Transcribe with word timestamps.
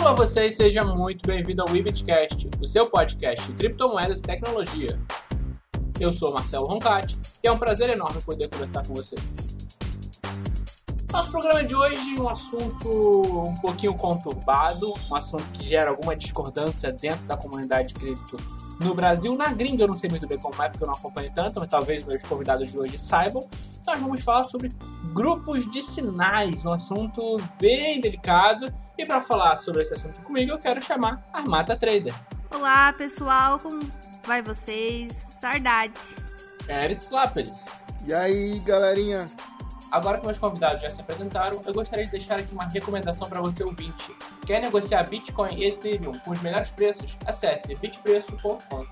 Olá 0.00 0.14
vocês, 0.14 0.56
seja 0.56 0.82
muito 0.82 1.26
bem-vindo 1.26 1.60
ao 1.60 1.68
Webitcast, 1.68 2.48
o 2.58 2.66
seu 2.66 2.88
podcast 2.88 3.46
de 3.48 3.52
criptomoedas 3.52 4.20
e 4.20 4.22
tecnologia. 4.22 4.98
Eu 6.00 6.10
sou 6.10 6.32
Marcelo 6.32 6.66
Roncati 6.68 7.18
e 7.44 7.46
é 7.46 7.52
um 7.52 7.58
prazer 7.58 7.90
enorme 7.90 8.18
poder 8.22 8.48
conversar 8.48 8.82
com 8.86 8.94
vocês. 8.94 9.20
Nosso 11.12 11.30
programa 11.30 11.62
de 11.62 11.76
hoje 11.76 12.16
é 12.16 12.20
um 12.20 12.30
assunto 12.30 12.88
um 13.46 13.54
pouquinho 13.60 13.94
conturbado, 13.94 14.90
um 15.10 15.14
assunto 15.14 15.44
que 15.52 15.64
gera 15.68 15.90
alguma 15.90 16.16
discordância 16.16 16.90
dentro 16.90 17.26
da 17.26 17.36
comunidade 17.36 17.92
cripto 17.92 18.38
no 18.80 18.94
Brasil. 18.94 19.36
Na 19.36 19.52
gringa 19.52 19.84
eu 19.84 19.88
não 19.88 19.96
sei 19.96 20.08
muito 20.08 20.26
bem 20.26 20.38
como 20.38 20.62
é, 20.62 20.70
porque 20.70 20.82
eu 20.82 20.88
não 20.88 20.94
acompanho 20.94 21.30
tanto, 21.34 21.60
mas 21.60 21.68
talvez 21.68 22.06
meus 22.06 22.22
convidados 22.22 22.72
de 22.72 22.78
hoje 22.78 22.98
saibam. 22.98 23.42
Nós 23.86 24.00
vamos 24.00 24.24
falar 24.24 24.44
sobre 24.44 24.70
grupos 25.12 25.70
de 25.70 25.82
sinais, 25.82 26.64
um 26.64 26.72
assunto 26.72 27.36
bem 27.60 28.00
delicado. 28.00 28.72
E 29.00 29.06
para 29.06 29.22
falar 29.22 29.56
sobre 29.56 29.80
esse 29.80 29.94
assunto 29.94 30.20
comigo, 30.20 30.52
eu 30.52 30.58
quero 30.58 30.82
chamar 30.82 31.26
a 31.32 31.38
Armata 31.38 31.74
Trader. 31.74 32.14
Olá, 32.54 32.92
pessoal, 32.92 33.58
como 33.58 33.80
vai 34.26 34.42
vocês? 34.42 35.10
Saudade. 35.40 35.94
Eric 36.68 37.02
Slaperis. 37.02 37.64
E 38.06 38.12
aí, 38.12 38.58
galerinha? 38.58 39.24
Agora 39.90 40.18
que 40.18 40.26
meus 40.26 40.36
convidados 40.36 40.82
já 40.82 40.90
se 40.90 41.00
apresentaram, 41.00 41.62
eu 41.64 41.72
gostaria 41.72 42.04
de 42.04 42.10
deixar 42.10 42.40
aqui 42.40 42.52
uma 42.52 42.66
recomendação 42.66 43.26
para 43.26 43.40
você 43.40 43.64
ouvinte. 43.64 44.14
Quer 44.44 44.60
negociar 44.60 45.04
Bitcoin 45.04 45.54
e 45.54 45.64
Ethereum 45.64 46.18
com 46.18 46.32
os 46.32 46.42
melhores 46.42 46.70
preços? 46.70 47.16
Acesse 47.24 47.74
bitpreço.com. 47.76 48.86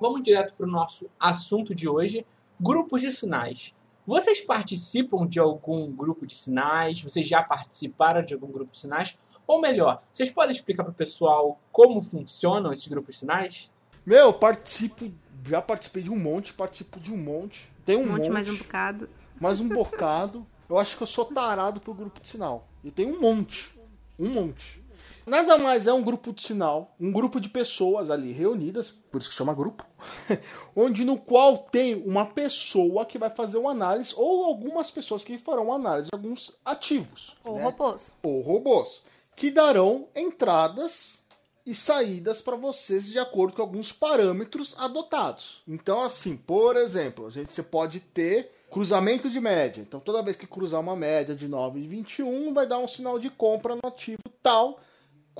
Vamos 0.00 0.22
direto 0.24 0.52
para 0.54 0.66
o 0.66 0.68
nosso 0.68 1.08
assunto 1.20 1.72
de 1.72 1.88
hoje: 1.88 2.26
grupos 2.60 3.02
de 3.02 3.12
sinais. 3.12 3.72
Vocês 4.10 4.40
participam 4.40 5.24
de 5.24 5.38
algum 5.38 5.88
grupo 5.92 6.26
de 6.26 6.34
sinais? 6.34 7.00
Vocês 7.00 7.28
já 7.28 7.44
participaram 7.44 8.24
de 8.24 8.34
algum 8.34 8.50
grupo 8.50 8.72
de 8.72 8.80
sinais? 8.80 9.20
Ou 9.46 9.60
melhor, 9.60 10.02
vocês 10.12 10.28
podem 10.28 10.50
explicar 10.50 10.82
para 10.82 10.90
o 10.90 10.94
pessoal 10.94 11.60
como 11.70 12.00
funcionam 12.00 12.72
esses 12.72 12.88
grupos 12.88 13.14
de 13.14 13.20
sinais? 13.20 13.70
Meu, 14.04 14.32
participo, 14.32 15.12
já 15.46 15.62
participei 15.62 16.02
de 16.02 16.10
um 16.10 16.18
monte, 16.18 16.52
participo 16.52 16.98
de 16.98 17.12
um 17.12 17.16
monte. 17.16 17.72
Tem 17.84 17.94
um, 17.94 18.00
Um 18.00 18.06
monte, 18.06 18.18
monte, 18.22 18.30
mais 18.30 18.48
um 18.48 18.56
bocado. 18.56 19.08
mais 19.40 19.60
um 19.60 19.68
bocado. 19.70 20.44
Eu 20.68 20.76
acho 20.76 20.96
que 20.96 21.04
eu 21.04 21.06
sou 21.06 21.26
tarado 21.26 21.78
pro 21.78 21.94
grupo 21.94 22.18
de 22.18 22.26
sinal. 22.26 22.66
E 22.82 22.90
tem 22.90 23.06
um 23.06 23.20
monte, 23.20 23.78
um 24.18 24.28
monte. 24.28 24.82
Nada 25.26 25.58
mais 25.58 25.86
é 25.86 25.92
um 25.92 26.02
grupo 26.02 26.32
de 26.32 26.42
sinal, 26.42 26.94
um 26.98 27.12
grupo 27.12 27.40
de 27.40 27.48
pessoas 27.48 28.10
ali 28.10 28.32
reunidas, 28.32 28.90
por 28.90 29.20
isso 29.20 29.30
que 29.30 29.36
chama 29.36 29.54
grupo, 29.54 29.84
onde 30.74 31.04
no 31.04 31.18
qual 31.18 31.58
tem 31.58 31.94
uma 31.94 32.26
pessoa 32.26 33.04
que 33.04 33.18
vai 33.18 33.30
fazer 33.30 33.58
uma 33.58 33.70
análise 33.70 34.14
ou 34.16 34.44
algumas 34.44 34.90
pessoas 34.90 35.22
que 35.22 35.38
farão 35.38 35.64
uma 35.64 35.76
análise 35.76 36.08
de 36.12 36.16
alguns 36.16 36.56
ativos, 36.64 37.36
Ou 37.44 37.56
né? 37.56 37.62
robôs. 37.64 38.02
ou 38.22 38.40
robôs, 38.40 39.04
que 39.36 39.50
darão 39.50 40.08
entradas 40.16 41.20
e 41.66 41.74
saídas 41.74 42.40
para 42.40 42.56
vocês 42.56 43.06
de 43.08 43.18
acordo 43.18 43.54
com 43.54 43.62
alguns 43.62 43.92
parâmetros 43.92 44.74
adotados. 44.78 45.62
Então, 45.68 46.02
assim, 46.02 46.36
por 46.36 46.76
exemplo, 46.76 47.26
a 47.26 47.30
gente 47.30 47.52
você 47.52 47.62
pode 47.62 48.00
ter 48.00 48.50
cruzamento 48.70 49.28
de 49.28 49.40
média. 49.40 49.80
Então, 49.80 50.00
toda 50.00 50.22
vez 50.22 50.36
que 50.36 50.46
cruzar 50.46 50.80
uma 50.80 50.96
média 50.96 51.34
de 51.34 51.48
9,21, 51.48 52.54
vai 52.54 52.66
dar 52.66 52.78
um 52.78 52.88
sinal 52.88 53.18
de 53.18 53.28
compra 53.30 53.74
no 53.74 53.82
ativo 53.84 54.18
tal 54.42 54.80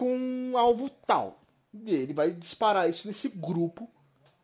com 0.00 0.16
um 0.16 0.56
alvo 0.56 0.88
tal. 1.06 1.38
E 1.74 1.94
ele 1.94 2.14
vai 2.14 2.30
disparar 2.30 2.88
isso 2.88 3.06
nesse 3.06 3.28
grupo 3.28 3.86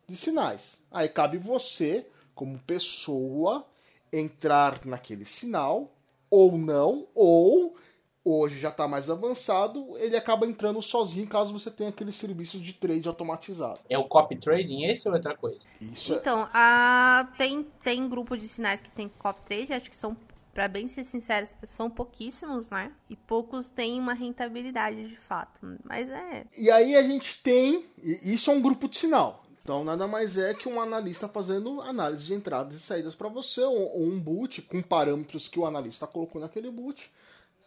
de 0.06 0.14
sinais. 0.14 0.82
Aí 0.92 1.08
cabe 1.08 1.38
você, 1.38 2.06
como 2.34 2.58
pessoa, 2.58 3.66
entrar 4.12 4.84
naquele 4.84 5.24
sinal 5.24 5.90
ou 6.28 6.58
não, 6.58 7.06
ou 7.14 7.74
hoje 8.22 8.60
já 8.60 8.68
está 8.68 8.86
mais 8.86 9.08
avançado, 9.08 9.97
ele 9.97 10.14
acaba 10.14 10.44
entrando 10.44 10.82
sozinho 10.82 11.26
caso 11.26 11.54
você 11.54 11.70
tenha 11.70 11.88
aquele 11.88 12.12
serviço 12.12 12.60
de 12.60 12.75
trade 12.75 13.08
automatizado. 13.08 13.78
É 13.88 13.97
o 13.97 14.04
copy 14.04 14.36
trading 14.36 14.84
esse 14.84 15.08
ou 15.08 15.14
é 15.14 15.16
outra 15.16 15.34
coisa? 15.34 15.66
Isso 15.81 16.12
é. 16.12 16.16
Então, 16.19 16.47
a... 16.52 17.32
tem, 17.38 17.66
tem 17.82 18.06
grupo 18.06 18.36
de 18.36 18.47
sinais 18.47 18.82
que 18.82 18.91
tem 18.91 19.08
copy 19.08 19.41
trade, 19.47 19.72
acho 19.72 19.88
que 19.88 19.97
são, 19.97 20.14
pra 20.56 20.69
bem 20.69 20.89
ser 20.89 21.05
sincero, 21.05 21.47
são 21.67 21.91
pouquíssimos, 21.91 22.71
né? 22.71 22.91
E 23.11 23.15
poucos 23.15 23.69
têm 23.69 24.00
uma 24.00 24.15
rentabilidade 24.15 25.06
de 25.06 25.17
fato. 25.17 25.61
Mas 25.84 26.09
é. 26.09 26.47
E 26.56 26.71
aí 26.71 26.97
a 26.97 27.03
gente 27.03 27.43
tem. 27.43 27.84
Isso 28.03 28.50
é 28.50 28.55
um 28.55 28.62
grupo 28.62 28.89
de 28.89 28.97
sinal. 28.97 29.44
Então 29.62 29.84
nada 29.84 30.06
mais 30.06 30.39
é 30.39 30.55
que 30.55 30.67
um 30.67 30.81
analista 30.81 31.28
fazendo 31.28 31.83
análise 31.83 32.25
de 32.25 32.33
entradas 32.33 32.75
e 32.75 32.81
saídas 32.81 33.15
para 33.15 33.28
você, 33.28 33.61
ou, 33.61 33.99
ou 33.99 34.03
um 34.05 34.19
boot 34.19 34.62
com 34.62 34.81
parâmetros 34.81 35.47
que 35.47 35.61
o 35.61 35.67
analista 35.67 36.06
colocou 36.06 36.41
naquele 36.41 36.71
boot, 36.71 37.12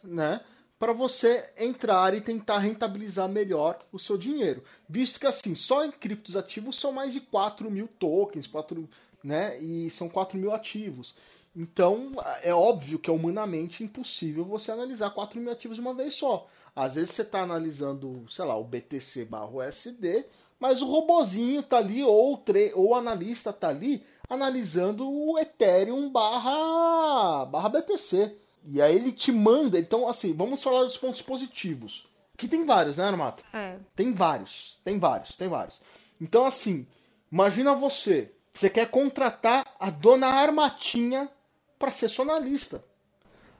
né? 0.03 0.41
Para 0.79 0.91
você 0.91 1.47
entrar 1.59 2.15
e 2.15 2.21
tentar 2.21 2.57
rentabilizar 2.57 3.29
melhor 3.29 3.77
o 3.91 3.99
seu 3.99 4.17
dinheiro. 4.17 4.63
Visto 4.89 5.19
que 5.19 5.27
assim, 5.27 5.53
só 5.53 5.85
em 5.85 5.91
criptos 5.91 6.35
ativos 6.35 6.79
são 6.79 6.91
mais 6.91 7.13
de 7.13 7.21
4 7.21 7.69
mil 7.69 7.87
tokens, 7.99 8.47
4, 8.47 8.89
né? 9.23 9.59
E 9.61 9.89
são 9.89 10.07
4 10.09 10.37
mil 10.37 10.53
ativos. 10.53 11.15
Então 11.55 12.11
é 12.43 12.53
óbvio 12.53 12.99
que 12.99 13.09
é 13.09 13.13
humanamente 13.13 13.83
impossível 13.83 14.45
você 14.45 14.71
analisar 14.71 15.09
4 15.09 15.39
mil 15.39 15.51
ativos 15.51 15.75
de 15.77 15.81
uma 15.81 15.93
vez 15.93 16.15
só. 16.15 16.47
Às 16.75 16.95
vezes 16.95 17.11
você 17.11 17.23
está 17.23 17.41
analisando, 17.41 18.23
sei 18.29 18.45
lá, 18.45 18.55
o 18.55 18.63
BTC 18.63 19.25
barra 19.25 19.47
USD, 19.49 20.25
mas 20.59 20.81
o 20.81 20.85
robozinho 20.85 21.63
tá 21.63 21.77
ali, 21.77 22.03
ou 22.03 22.33
o, 22.33 22.37
tre- 22.37 22.71
ou 22.75 22.89
o 22.89 22.95
analista 22.95 23.51
tá 23.51 23.69
ali, 23.69 24.03
analisando 24.29 25.09
o 25.09 25.39
Ethereum 25.39 26.09
barra, 26.11 27.45
barra 27.45 27.69
BTC. 27.69 28.35
E 28.63 28.81
aí 28.81 28.95
ele 28.95 29.11
te 29.11 29.31
manda. 29.31 29.79
Então, 29.79 30.07
assim, 30.07 30.33
vamos 30.33 30.61
falar 30.61 30.83
dos 30.83 30.97
pontos 30.97 31.21
positivos. 31.21 32.07
Que 32.37 32.47
tem 32.47 32.65
vários, 32.65 32.97
né, 32.97 33.05
Armata? 33.05 33.43
É. 33.53 33.77
Tem 33.95 34.13
vários, 34.13 34.79
tem 34.83 34.99
vários, 34.99 35.35
tem 35.35 35.49
vários. 35.49 35.81
Então, 36.21 36.45
assim, 36.45 36.85
imagina 37.31 37.73
você. 37.73 38.31
Você 38.59 38.69
quer 38.69 38.91
contratar 38.91 39.65
a 39.79 39.89
dona 39.89 40.27
Armatinha 40.27 41.31
para 41.79 41.93
ser 41.93 42.09
sua 42.09 42.25
analista. 42.25 42.83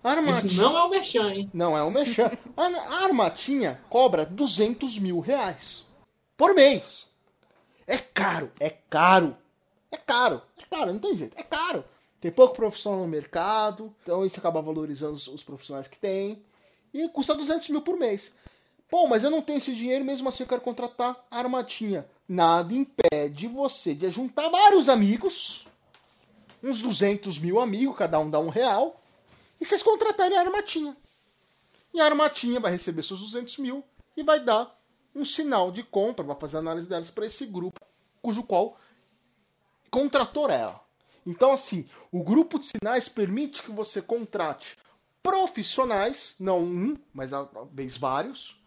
A 0.04 0.12
Armatinha. 0.12 0.52
Isso 0.52 0.62
não 0.62 0.78
é 0.78 0.84
o 0.84 0.90
Merchan, 0.90 1.32
hein? 1.32 1.50
Não 1.54 1.78
é 1.78 1.82
um 1.82 1.90
mexer. 1.90 2.38
A 2.58 3.06
Armatinha 3.06 3.82
cobra 3.90 4.26
200 4.26 5.00
mil 5.00 5.22
reais 5.22 5.86
por 6.36 6.54
mês. 6.54 7.12
É 7.88 7.98
caro, 7.98 8.52
é 8.60 8.72
caro. 8.90 9.38
É 9.90 9.96
caro, 9.96 10.42
é 10.58 10.66
caro, 10.70 10.92
não 10.92 11.00
tem 11.00 11.16
jeito, 11.16 11.40
é 11.40 11.44
caro. 11.44 11.82
Tem 12.20 12.30
pouco 12.30 12.58
profissional 12.58 13.00
no 13.00 13.08
mercado, 13.08 13.96
então 14.04 14.26
isso 14.26 14.38
acaba 14.38 14.62
valorizando 14.62 15.14
os, 15.14 15.28
os 15.28 15.44
profissionais 15.44 15.88
que 15.88 15.98
tem. 15.98 16.44
E 16.94 17.08
custa 17.08 17.34
200 17.34 17.70
mil 17.70 17.82
por 17.84 17.98
mês. 17.98 18.36
Pô, 18.90 19.08
mas 19.08 19.24
eu 19.24 19.32
não 19.32 19.42
tenho 19.42 19.60
esse 19.60 19.74
dinheiro, 19.74 20.04
mesmo 20.04 20.28
assim 20.28 20.44
eu 20.44 20.50
quero 20.50 20.60
contratar 20.60 21.16
a 21.32 21.40
Armatinha. 21.40 22.06
Nada 22.30 22.72
impede 22.76 23.48
você 23.48 23.96
de 23.96 24.08
juntar 24.12 24.48
vários 24.50 24.88
amigos, 24.88 25.66
uns 26.62 26.80
200 26.80 27.40
mil 27.40 27.60
amigos, 27.60 27.98
cada 27.98 28.20
um 28.20 28.30
dá 28.30 28.40
um 28.40 28.50
real, 28.50 29.02
e 29.60 29.66
vocês 29.66 29.82
contratarem 29.82 30.38
a 30.38 30.42
Armatinha. 30.42 30.96
E 31.92 32.00
a 32.00 32.06
Armatinha 32.06 32.60
vai 32.60 32.72
receber 32.72 33.02
seus 33.02 33.22
200 33.22 33.58
mil 33.58 33.84
e 34.16 34.22
vai 34.22 34.40
dar 34.40 34.72
um 35.16 35.26
sinal 35.26 35.72
de 35.72 35.82
compra, 35.82 36.24
vai 36.24 36.36
fazer 36.36 36.58
análise 36.58 36.88
delas 36.88 37.10
para 37.10 37.26
esse 37.26 37.48
grupo, 37.48 37.82
cujo 38.22 38.44
qual 38.44 38.78
contratou 39.90 40.52
ela. 40.52 40.80
Então, 41.26 41.52
assim, 41.52 41.90
o 42.12 42.24
grupo 42.24 42.60
de 42.60 42.68
sinais 42.68 43.10
permite 43.10 43.64
que 43.64 43.72
você 43.72 44.04
contrate 44.04 44.78
profissionais, 45.24 46.36
não 46.40 46.60
um, 46.60 46.96
mas 47.12 47.32
talvez 47.32 47.98
vários, 47.98 48.62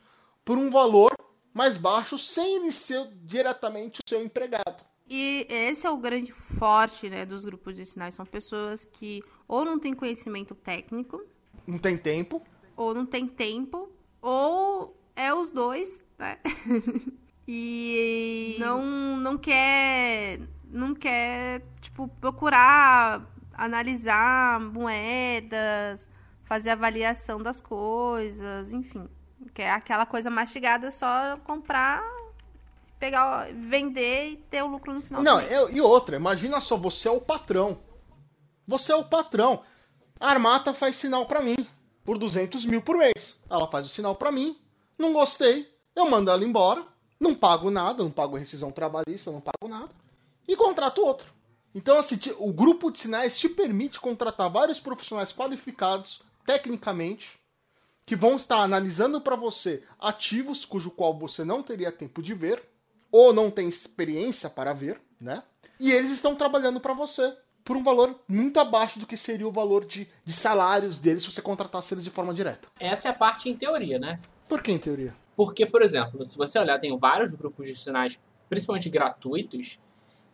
por 0.45 0.59
um 0.59 0.69
valor 0.69 1.12
mais 1.53 1.77
baixo, 1.77 2.17
sem 2.19 2.57
ele 2.57 2.73
ser 2.73 3.07
diretamente 3.25 4.01
o 4.05 4.09
seu 4.09 4.25
empregado. 4.25 4.85
E 5.09 5.47
esse 5.49 5.87
é 5.87 5.91
o 5.91 5.97
grande 5.97 6.33
forte, 6.33 7.11
né, 7.11 7.27
dos 7.27 7.45
grupos 7.45 7.77
de 7.77 7.85
sinais. 7.85 8.15
São 8.15 8.25
pessoas 8.25 8.85
que 8.85 9.23
ou 9.47 9.65
não 9.65 9.79
têm 9.79 9.95
conhecimento 9.95 10.55
técnico, 10.55 11.23
Não 11.67 11.79
tem 11.79 11.99
tempo, 11.99 12.43
ou 12.77 12.95
não 12.95 13.05
tem 13.05 13.27
tempo, 13.27 13.91
ou 14.21 14.97
é 15.15 15.35
os 15.35 15.53
dois, 15.53 16.03
né? 16.19 16.39
e 17.47 18.57
não, 18.59 19.17
não 19.17 19.37
quer, 19.37 20.41
não 20.65 20.95
quer, 20.95 21.63
tipo, 21.81 22.09
procurar 22.21 23.31
analisar 23.53 24.59
moedas, 24.61 26.09
fazer 26.45 26.71
avaliação 26.71 27.43
das 27.43 27.61
coisas, 27.61 28.73
enfim. 28.73 29.09
Quer 29.55 29.71
aquela 29.71 30.07
coisa 30.07 30.31
mastigada, 30.31 30.91
só 30.91 31.37
comprar, 31.45 32.03
pegar, 32.99 33.53
vender 33.53 34.31
e 34.31 34.37
ter 34.37 34.63
o 34.63 34.67
lucro 34.69 34.95
no 34.95 35.01
final. 35.03 35.23
Não, 35.23 35.41
e 35.71 35.81
outra, 35.81 36.17
imagina 36.17 36.61
só, 36.61 36.77
você 36.77 37.09
é 37.09 37.11
o 37.11 37.21
patrão. 37.21 37.79
Você 38.67 38.93
é 38.93 38.97
o 38.97 39.05
patrão. 39.05 39.63
A 40.19 40.31
Armata 40.31 40.73
faz 40.73 40.97
sinal 40.97 41.27
pra 41.27 41.43
mim 41.43 41.57
por 42.05 42.17
200 42.17 42.65
mil 42.65 42.81
por 42.81 42.97
mês. 42.97 43.41
Ela 43.51 43.67
faz 43.69 43.87
o 43.87 43.91
sinal 43.91 44.15
pra 44.15 44.33
mim. 44.33 44.57
Não 44.99 45.13
gostei, 45.13 45.69
eu 45.95 46.09
mando 46.09 46.31
ela 46.31 46.45
embora. 46.45 46.85
Não 47.21 47.35
pago 47.35 47.71
nada, 47.71 48.03
não 48.03 48.11
pago 48.11 48.37
rescisão 48.37 48.73
trabalhista, 48.73 49.31
não 49.31 49.41
pago 49.41 49.69
nada. 49.69 49.91
E 50.49 50.57
contrato 50.57 51.05
outro. 51.05 51.33
Então, 51.75 51.99
assim, 51.99 52.19
o 52.39 52.53
grupo 52.53 52.91
de 52.91 52.99
sinais 52.99 53.39
te 53.39 53.49
permite 53.49 54.01
contratar 54.01 54.51
vários 54.51 54.81
profissionais 54.81 55.33
qualificados, 55.33 56.23
tecnicamente, 56.45 57.39
que 58.05 58.17
vão 58.17 58.37
estar 58.37 58.59
analisando 58.59 59.21
para 59.21 59.37
você 59.37 59.83
ativos 59.99 60.65
cujo 60.65 60.91
qual 60.91 61.17
você 61.19 61.45
não 61.45 61.63
teria 61.63 61.93
tempo 61.93 62.23
de 62.23 62.35
ver, 62.35 62.63
ou 63.11 63.33
não 63.33 63.51
tem 63.51 63.69
experiência 63.69 64.49
para 64.49 64.73
ver, 64.73 65.01
né? 65.21 65.43
E 65.79 65.93
eles 65.93 66.11
estão 66.11 66.35
trabalhando 66.35 66.81
para 66.81 66.95
você 66.95 67.33
por 67.65 67.77
um 67.77 67.83
valor 67.83 68.19
muito 68.29 68.59
abaixo 68.59 68.99
do 68.99 69.07
que 69.07 69.17
seria 69.17 69.47
o 69.47 69.53
valor 69.53 69.85
de, 69.85 70.09
de 70.25 70.33
salários 70.33 70.99
deles 70.99 71.23
se 71.23 71.31
você 71.31 71.43
contratasse 71.43 71.95
eles 71.95 72.05
de 72.05 72.11
forma 72.11 72.35
direta. 72.35 72.69
Essa 72.81 73.09
é 73.09 73.11
a 73.11 73.15
parte 73.15 73.49
em 73.49 73.57
teoria, 73.57 73.99
né? 73.99 74.19
Por 74.49 74.63
que 74.63 74.73
em 74.73 74.79
teoria? 74.79 75.15
Porque, 75.37 75.65
por 75.65 75.83
exemplo, 75.83 76.25
se 76.27 76.37
você 76.37 76.59
olhar, 76.59 76.81
tem 76.81 76.97
vários 76.99 77.33
grupos 77.35 77.67
de 77.67 77.77
sinais, 77.77 78.23
principalmente 78.49 78.91
gratuitos, 78.91 79.79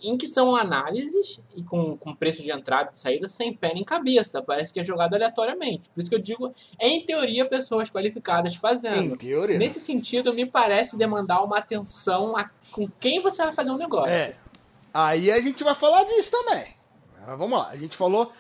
em 0.00 0.17
que 0.17 0.27
são 0.27 0.55
análises 0.55 1.41
e 1.56 1.62
com, 1.62 1.97
com 1.97 2.15
preço 2.15 2.43
de 2.43 2.50
entrada 2.50 2.89
e 2.89 2.93
de 2.93 2.99
saída 2.99 3.29
sem 3.29 3.53
pé 3.53 3.75
nem 3.75 3.85
cabeça. 3.85 4.43
Parece 4.43 4.73
que 4.73 4.81
é 4.81 4.83
jogado 4.83 5.15
aleatoriamente. 5.15 5.89
Por 5.89 6.00
isso 6.00 6.09
que 6.09 6.15
eu 6.15 6.21
digo, 6.21 6.55
em 6.81 7.05
teoria 7.05 7.49
pessoas 7.49 7.91
qualificadas 7.91 8.55
fazendo. 8.55 9.15
Em 9.15 9.17
teoria. 9.17 9.59
Nesse 9.59 9.81
sentido, 9.81 10.33
me 10.33 10.47
parece 10.47 10.97
demandar 10.97 11.43
uma 11.43 11.59
atenção 11.59 12.37
a 12.37 12.49
com 12.71 12.87
quem 12.87 13.21
você 13.21 13.43
vai 13.43 13.53
fazer 13.53 13.71
um 13.71 13.79
negócio. 13.79 14.12
É. 14.12 14.37
Aí 14.93 15.31
a 15.31 15.41
gente 15.41 15.65
vai 15.65 15.75
falar 15.75 16.05
disso 16.05 16.31
também. 16.31 16.67
Vamos 17.37 17.59
lá, 17.59 17.69
a 17.69 17.77
gente 17.77 17.97
falou. 17.97 18.33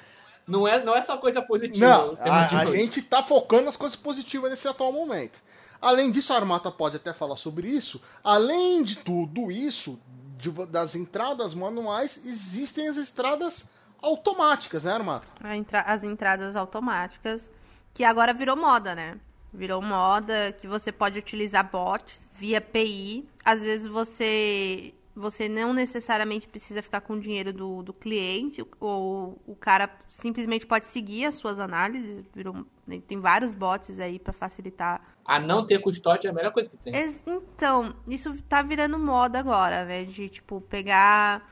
Não 0.46 0.66
é, 0.66 0.82
não 0.82 0.94
é 0.94 1.02
só 1.02 1.16
coisa 1.18 1.42
positiva. 1.42 1.86
Não, 1.86 2.16
a, 2.20 2.60
a 2.60 2.64
gente 2.66 3.02
tá 3.02 3.22
focando 3.22 3.64
nas 3.64 3.76
coisas 3.76 3.96
positivas 3.96 4.50
nesse 4.50 4.66
atual 4.66 4.90
momento. 4.90 5.38
Além 5.80 6.10
disso, 6.10 6.32
a 6.32 6.36
Armata 6.36 6.70
pode 6.70 6.96
até 6.96 7.12
falar 7.12 7.36
sobre 7.36 7.68
isso. 7.68 8.00
Além 8.24 8.82
de 8.82 8.96
tudo 8.96 9.52
isso, 9.52 10.00
de, 10.38 10.50
das 10.66 10.94
entradas 10.94 11.52
manuais, 11.54 12.22
existem 12.24 12.88
as 12.88 12.96
estradas 12.96 13.70
automáticas, 14.00 14.84
né? 14.84 15.56
Entra 15.56 15.80
as 15.80 16.04
entradas 16.04 16.54
automáticas, 16.54 17.50
que 17.92 18.04
agora 18.04 18.32
virou 18.32 18.56
moda, 18.56 18.94
né? 18.94 19.18
Virou 19.52 19.82
moda 19.82 20.52
que 20.52 20.68
você 20.68 20.92
pode 20.92 21.18
utilizar 21.18 21.68
bots 21.68 22.30
via 22.38 22.58
API. 22.58 23.28
Às 23.44 23.62
vezes 23.62 23.86
você 23.86 24.94
você 25.18 25.48
não 25.48 25.72
necessariamente 25.72 26.46
precisa 26.46 26.80
ficar 26.80 27.00
com 27.00 27.14
o 27.14 27.20
dinheiro 27.20 27.52
do, 27.52 27.82
do 27.82 27.92
cliente, 27.92 28.64
ou 28.78 29.36
o 29.44 29.56
cara 29.56 29.90
simplesmente 30.08 30.64
pode 30.64 30.86
seguir 30.86 31.24
as 31.24 31.34
suas 31.34 31.58
análises. 31.58 32.24
Virou, 32.32 32.64
tem 33.08 33.18
vários 33.18 33.52
bots 33.52 33.98
aí 33.98 34.20
para 34.20 34.32
facilitar. 34.32 35.02
A 35.28 35.38
não 35.38 35.66
ter 35.66 35.78
custódia 35.78 36.28
é 36.28 36.30
a 36.30 36.34
melhor 36.34 36.52
coisa 36.52 36.70
que 36.70 36.76
tem. 36.78 36.94
Então, 37.54 37.94
isso 38.08 38.34
tá 38.48 38.62
virando 38.62 38.98
moda 38.98 39.38
agora, 39.38 39.84
né? 39.84 40.04
De, 40.04 40.26
tipo, 40.30 40.58
pegar. 40.62 41.46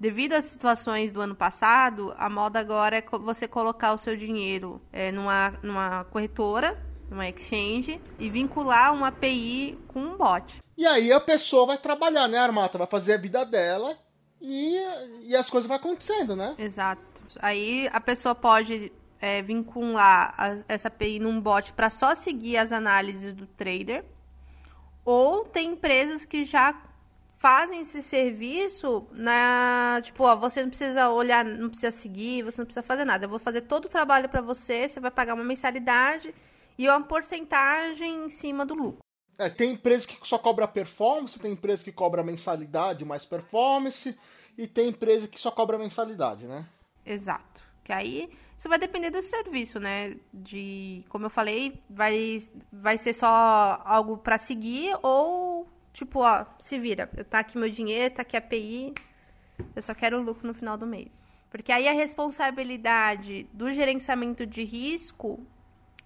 Devido 0.00 0.32
às 0.32 0.46
situações 0.46 1.12
do 1.12 1.20
ano 1.20 1.36
passado, 1.36 2.12
a 2.18 2.28
moda 2.28 2.58
agora 2.58 2.96
é 2.96 3.04
você 3.18 3.46
colocar 3.46 3.92
o 3.92 3.98
seu 3.98 4.16
dinheiro 4.16 4.82
é, 4.92 5.12
numa, 5.12 5.54
numa 5.62 6.04
corretora 6.04 6.76
uma 7.10 7.28
exchange 7.28 8.00
e 8.18 8.30
vincular 8.30 8.94
uma 8.94 9.08
API 9.08 9.78
com 9.88 10.00
um 10.00 10.16
bot. 10.16 10.60
E 10.76 10.86
aí 10.86 11.12
a 11.12 11.20
pessoa 11.20 11.66
vai 11.66 11.78
trabalhar, 11.78 12.28
né, 12.28 12.38
Armata? 12.38 12.78
Vai 12.78 12.86
fazer 12.86 13.14
a 13.14 13.18
vida 13.18 13.44
dela 13.44 13.96
e, 14.40 14.76
e 15.24 15.36
as 15.36 15.50
coisas 15.50 15.68
vão 15.68 15.76
acontecendo, 15.76 16.34
né? 16.34 16.54
Exato. 16.58 17.02
Aí 17.40 17.88
a 17.92 18.00
pessoa 18.00 18.34
pode 18.34 18.92
é, 19.20 19.42
vincular 19.42 20.34
a, 20.36 20.56
essa 20.68 20.88
API 20.88 21.18
num 21.18 21.40
bot 21.40 21.72
para 21.72 21.90
só 21.90 22.14
seguir 22.14 22.56
as 22.56 22.72
análises 22.72 23.34
do 23.34 23.46
trader. 23.46 24.04
Ou 25.04 25.44
tem 25.44 25.72
empresas 25.72 26.24
que 26.24 26.44
já 26.44 26.80
fazem 27.38 27.80
esse 27.80 28.02
serviço 28.02 29.06
na 29.12 30.00
tipo 30.02 30.24
ó, 30.24 30.36
você 30.36 30.62
não 30.62 30.68
precisa 30.68 31.08
olhar 31.08 31.42
não 31.42 31.70
precisa 31.70 31.90
seguir 31.90 32.42
você 32.42 32.60
não 32.60 32.66
precisa 32.66 32.82
fazer 32.82 33.06
nada 33.06 33.24
eu 33.24 33.30
vou 33.30 33.38
fazer 33.38 33.62
todo 33.62 33.86
o 33.86 33.88
trabalho 33.88 34.28
para 34.28 34.42
você 34.42 34.86
você 34.86 35.00
vai 35.00 35.10
pagar 35.10 35.32
uma 35.32 35.42
mensalidade 35.42 36.34
e 36.80 36.88
uma 36.88 37.02
porcentagem 37.02 38.24
em 38.24 38.30
cima 38.30 38.64
do 38.64 38.72
lucro. 38.72 39.00
É, 39.38 39.50
tem 39.50 39.72
empresa 39.72 40.06
que 40.06 40.16
só 40.26 40.38
cobra 40.38 40.66
performance, 40.66 41.38
tem 41.38 41.52
empresa 41.52 41.84
que 41.84 41.92
cobra 41.92 42.24
mensalidade 42.24 43.04
mais 43.04 43.26
performance, 43.26 44.18
e 44.56 44.66
tem 44.66 44.88
empresa 44.88 45.28
que 45.28 45.38
só 45.38 45.50
cobra 45.50 45.78
mensalidade, 45.78 46.46
né? 46.46 46.66
Exato. 47.04 47.62
Que 47.84 47.92
aí 47.92 48.30
isso 48.60 48.68
vai 48.68 48.78
depender 48.78 49.08
do 49.08 49.22
serviço, 49.22 49.80
né? 49.80 50.16
De, 50.30 51.02
como 51.08 51.24
eu 51.24 51.30
falei, 51.30 51.82
vai, 51.88 52.36
vai 52.70 52.98
ser 52.98 53.14
só 53.14 53.80
algo 53.86 54.18
para 54.18 54.36
seguir 54.36 54.94
ou 55.02 55.66
tipo, 55.94 56.20
ó, 56.20 56.44
se 56.58 56.78
vira, 56.78 57.06
tá 57.30 57.38
aqui 57.38 57.56
meu 57.56 57.70
dinheiro, 57.70 58.16
tá 58.16 58.20
aqui 58.20 58.36
a 58.36 58.38
API, 58.38 58.92
eu 59.74 59.80
só 59.80 59.94
quero 59.94 60.18
o 60.18 60.22
lucro 60.22 60.46
no 60.46 60.52
final 60.52 60.76
do 60.76 60.86
mês. 60.86 61.18
Porque 61.48 61.72
aí 61.72 61.88
a 61.88 61.92
responsabilidade 61.92 63.44
do 63.50 63.72
gerenciamento 63.72 64.44
de 64.44 64.62
risco 64.62 65.40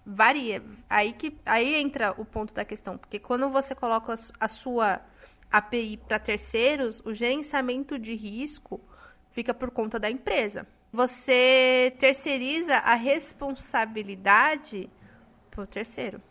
varia. 0.05 0.63
Aí 0.89 1.11
que 1.11 1.35
aí 1.45 1.75
entra 1.75 2.15
o 2.17 2.23
ponto 2.23 2.53
da 2.53 2.63
questão, 2.63 2.97
porque 2.97 3.19
quando 3.19 3.49
você 3.49 3.75
coloca 3.75 4.13
a 4.39 4.47
sua 4.47 5.01
API 5.51 5.97
para 5.97 6.19
terceiros, 6.19 7.01
o 7.03 7.13
gerenciamento 7.13 7.99
de 7.99 8.15
risco 8.15 8.79
fica 9.31 9.53
por 9.53 9.71
conta 9.71 9.99
da 9.99 10.09
empresa. 10.09 10.65
Você 10.95 11.93
terceiriza 11.99 12.77
a 12.77 12.95
responsabilidade 12.95 14.89
para 15.51 15.63
o 15.65 15.67
terceiro. 15.67 16.21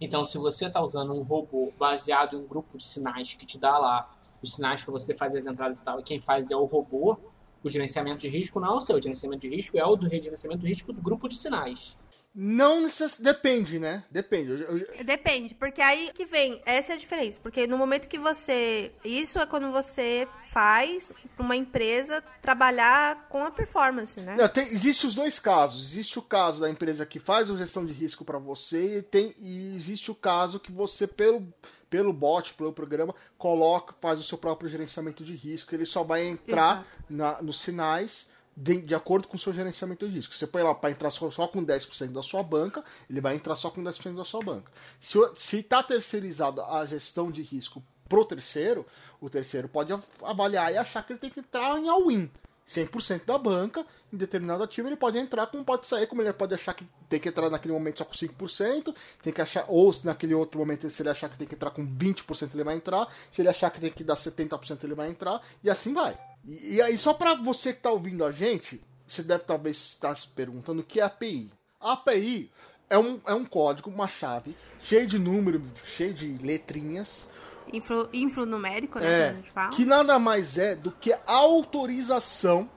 Então, 0.00 0.24
se 0.24 0.36
você 0.38 0.66
está 0.66 0.82
usando 0.82 1.14
um 1.14 1.22
robô 1.22 1.72
baseado 1.78 2.36
em 2.36 2.40
um 2.40 2.46
grupo 2.48 2.76
de 2.76 2.82
sinais 2.82 3.34
que 3.34 3.46
te 3.46 3.60
dá 3.60 3.78
lá 3.78 4.12
os 4.42 4.54
sinais 4.54 4.82
para 4.82 4.90
você 4.90 5.14
fazer 5.14 5.38
as 5.38 5.46
entradas 5.46 5.78
e 5.78 5.84
tal, 5.84 6.00
e 6.00 6.02
quem 6.02 6.18
faz 6.18 6.50
é 6.50 6.56
o 6.56 6.64
robô, 6.64 7.16
o 7.62 7.70
gerenciamento 7.70 8.18
de 8.18 8.28
risco 8.28 8.58
não 8.58 8.74
é 8.74 8.76
o 8.78 8.80
seu. 8.80 8.96
O 8.96 9.00
gerenciamento 9.00 9.42
de 9.42 9.54
risco 9.54 9.78
é 9.78 9.84
o 9.84 9.94
do 9.94 10.08
gerenciamento 10.08 10.62
de 10.62 10.66
risco 10.66 10.92
do 10.92 11.00
grupo 11.00 11.28
de 11.28 11.36
sinais. 11.36 12.00
Não 12.40 12.82
necess... 12.82 13.18
Depende, 13.18 13.80
né? 13.80 14.04
Depende. 14.12 14.62
Eu, 14.62 14.78
eu... 14.78 15.04
Depende, 15.04 15.56
porque 15.56 15.82
aí 15.82 16.12
que 16.14 16.24
vem, 16.24 16.62
essa 16.64 16.92
é 16.92 16.94
a 16.94 16.98
diferença. 16.98 17.36
Porque 17.42 17.66
no 17.66 17.76
momento 17.76 18.06
que 18.06 18.16
você. 18.16 18.92
Isso 19.04 19.40
é 19.40 19.46
quando 19.46 19.72
você 19.72 20.28
faz 20.52 21.10
uma 21.36 21.56
empresa 21.56 22.22
trabalhar 22.40 23.26
com 23.28 23.44
a 23.44 23.50
performance, 23.50 24.20
né? 24.20 24.36
Não, 24.38 24.48
tem, 24.48 24.68
existe 24.68 25.04
os 25.04 25.16
dois 25.16 25.40
casos. 25.40 25.84
Existe 25.84 26.20
o 26.20 26.22
caso 26.22 26.60
da 26.60 26.70
empresa 26.70 27.04
que 27.04 27.18
faz 27.18 27.50
a 27.50 27.56
gestão 27.56 27.84
de 27.84 27.92
risco 27.92 28.24
para 28.24 28.38
você 28.38 28.98
e, 28.98 29.02
tem, 29.02 29.34
e 29.36 29.74
existe 29.74 30.12
o 30.12 30.14
caso 30.14 30.60
que 30.60 30.70
você, 30.70 31.08
pelo, 31.08 31.44
pelo 31.90 32.12
bot, 32.12 32.54
pelo 32.54 32.72
programa, 32.72 33.12
coloca, 33.36 33.96
faz 34.00 34.20
o 34.20 34.22
seu 34.22 34.38
próprio 34.38 34.70
gerenciamento 34.70 35.24
de 35.24 35.34
risco. 35.34 35.74
Ele 35.74 35.84
só 35.84 36.04
vai 36.04 36.24
entrar 36.24 36.86
na, 37.10 37.42
nos 37.42 37.58
sinais 37.58 38.30
de, 38.60 38.82
de, 38.82 38.94
acordo 38.94 39.28
com 39.28 39.36
o 39.36 39.38
seu 39.38 39.52
gerenciamento 39.52 40.06
de 40.08 40.14
risco. 40.14 40.34
Você 40.34 40.46
põe 40.46 40.62
lá 40.62 40.74
para 40.74 40.90
entrar 40.90 41.10
só, 41.12 41.30
só, 41.30 41.46
com 41.46 41.64
10% 41.64 42.08
da 42.12 42.22
sua 42.24 42.42
banca, 42.42 42.82
ele 43.08 43.20
vai 43.20 43.36
entrar 43.36 43.54
só 43.54 43.70
com 43.70 43.82
10% 43.82 44.16
da 44.16 44.24
sua 44.24 44.40
banca. 44.40 44.70
Se 45.00 45.58
está 45.58 45.82
terceirizado 45.82 46.60
a 46.62 46.84
gestão 46.84 47.30
de 47.30 47.42
risco 47.42 47.82
pro 48.08 48.24
terceiro, 48.24 48.84
o 49.20 49.30
terceiro 49.30 49.68
pode 49.68 49.92
avaliar 50.22 50.72
e 50.72 50.76
achar 50.76 51.06
que 51.06 51.12
ele 51.12 51.20
tem 51.20 51.30
que 51.30 51.40
entrar 51.40 51.78
em 51.78 51.88
all-in. 51.88 52.28
100% 52.66 53.24
da 53.24 53.38
banca, 53.38 53.86
em 54.12 54.16
determinado 54.16 54.62
ativo 54.62 54.88
ele 54.88 54.96
pode 54.96 55.16
entrar, 55.16 55.46
como 55.46 55.64
pode 55.64 55.86
sair, 55.86 56.06
como 56.06 56.20
ele 56.20 56.30
pode 56.34 56.52
achar 56.52 56.74
que 56.74 56.84
tem 57.08 57.18
que 57.18 57.28
entrar 57.30 57.48
naquele 57.48 57.72
momento 57.72 57.98
só 57.98 58.04
com 58.04 58.12
5%, 58.12 58.94
tem 59.22 59.32
que 59.32 59.40
achar, 59.40 59.64
ou 59.68 59.90
se 59.90 60.04
naquele 60.04 60.34
outro 60.34 60.58
momento, 60.60 60.90
se 60.90 61.00
ele 61.00 61.08
achar 61.08 61.30
que 61.30 61.38
tem 61.38 61.48
que 61.48 61.54
entrar 61.54 61.70
com 61.70 61.86
20%, 61.86 62.50
ele 62.52 62.64
vai 62.64 62.74
entrar, 62.74 63.08
se 63.30 63.40
ele 63.40 63.48
achar 63.48 63.70
que 63.70 63.80
tem 63.80 63.90
que 63.90 64.04
dar 64.04 64.16
70%, 64.16 64.84
ele 64.84 64.94
vai 64.94 65.08
entrar, 65.08 65.40
e 65.64 65.70
assim 65.70 65.94
vai. 65.94 66.18
E, 66.44 66.76
e 66.76 66.82
aí, 66.82 66.98
só 66.98 67.14
para 67.14 67.34
você 67.34 67.72
que 67.72 67.78
está 67.78 67.90
ouvindo 67.90 68.24
a 68.24 68.32
gente, 68.32 68.82
você 69.06 69.22
deve 69.22 69.44
talvez 69.44 69.76
estar 69.76 70.14
se 70.16 70.28
perguntando 70.28 70.80
o 70.80 70.84
que 70.84 71.00
é 71.00 71.04
API. 71.04 71.50
A 71.80 71.92
API 71.92 72.50
é 72.90 72.98
um, 72.98 73.20
é 73.26 73.34
um 73.34 73.44
código, 73.44 73.90
uma 73.90 74.08
chave, 74.08 74.56
cheio 74.80 75.06
de 75.06 75.18
números, 75.18 75.62
cheio 75.84 76.14
de 76.14 76.38
letrinhas. 76.38 77.30
Influ, 77.72 78.08
influnumérico, 78.12 78.98
né? 78.98 79.42
É, 79.56 79.68
que 79.74 79.84
nada 79.84 80.18
mais 80.18 80.56
é 80.56 80.74
do 80.74 80.90
que 80.90 81.14
autorização 81.26 82.68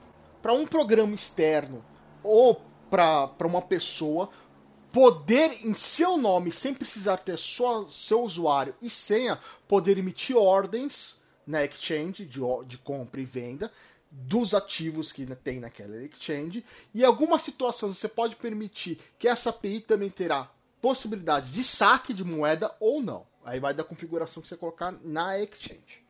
para 0.42 0.52
um 0.52 0.66
programa 0.66 1.14
externo 1.14 1.84
ou 2.22 2.60
para 2.90 3.46
uma 3.46 3.62
pessoa 3.62 4.28
poder, 4.92 5.66
em 5.66 5.72
seu 5.72 6.18
nome, 6.18 6.52
sem 6.52 6.74
precisar 6.74 7.16
ter 7.16 7.38
sua, 7.38 7.86
seu 7.88 8.22
usuário 8.22 8.74
e 8.82 8.90
senha, 8.90 9.38
poder 9.66 9.96
emitir 9.96 10.36
ordens 10.36 11.21
na 11.46 11.64
exchange 11.64 12.24
de, 12.24 12.40
de 12.66 12.78
compra 12.78 13.20
e 13.20 13.24
venda 13.24 13.70
dos 14.12 14.52
ativos 14.52 15.10
que 15.10 15.24
tem 15.36 15.58
naquela 15.58 15.96
exchange. 16.02 16.64
E 16.92 17.02
algumas 17.02 17.42
situações 17.42 17.96
você 17.96 18.08
pode 18.08 18.36
permitir 18.36 18.98
que 19.18 19.26
essa 19.26 19.50
API 19.50 19.80
também 19.80 20.10
terá 20.10 20.50
possibilidade 20.82 21.50
de 21.50 21.64
saque 21.64 22.12
de 22.12 22.22
moeda 22.22 22.74
ou 22.78 23.00
não. 23.00 23.26
Aí 23.44 23.58
vai 23.58 23.72
da 23.72 23.82
configuração 23.82 24.42
que 24.42 24.48
você 24.48 24.56
colocar 24.56 24.92
na 25.02 25.38
exchange. 25.40 26.04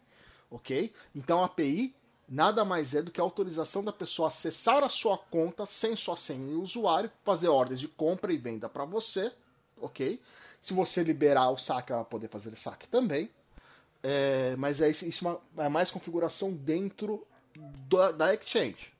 Ok? 0.50 0.92
Então 1.14 1.40
a 1.40 1.46
API 1.46 1.94
nada 2.28 2.64
mais 2.64 2.94
é 2.94 3.02
do 3.02 3.10
que 3.10 3.20
a 3.20 3.24
autorização 3.24 3.84
da 3.84 3.92
pessoa 3.92 4.28
acessar 4.28 4.82
a 4.82 4.88
sua 4.88 5.16
conta 5.16 5.64
sem 5.66 5.94
sua 5.94 6.16
senha 6.16 6.52
e 6.52 6.54
usuário, 6.54 7.10
fazer 7.24 7.48
ordens 7.48 7.78
de 7.78 7.88
compra 7.88 8.32
e 8.32 8.38
venda 8.38 8.68
para 8.68 8.84
você. 8.84 9.32
Ok? 9.80 10.20
Se 10.60 10.74
você 10.74 11.02
liberar 11.02 11.50
o 11.50 11.58
saque, 11.58 11.92
ela 11.92 12.02
vai 12.02 12.10
poder 12.10 12.28
fazer 12.28 12.56
saque 12.56 12.88
também. 12.88 13.30
É, 14.02 14.56
mas 14.56 14.80
é, 14.80 14.90
isso 14.90 15.40
é 15.56 15.68
mais 15.68 15.90
configuração 15.90 16.52
dentro 16.52 17.26
da, 17.88 18.12
da 18.12 18.35
Exchange. 18.35 18.92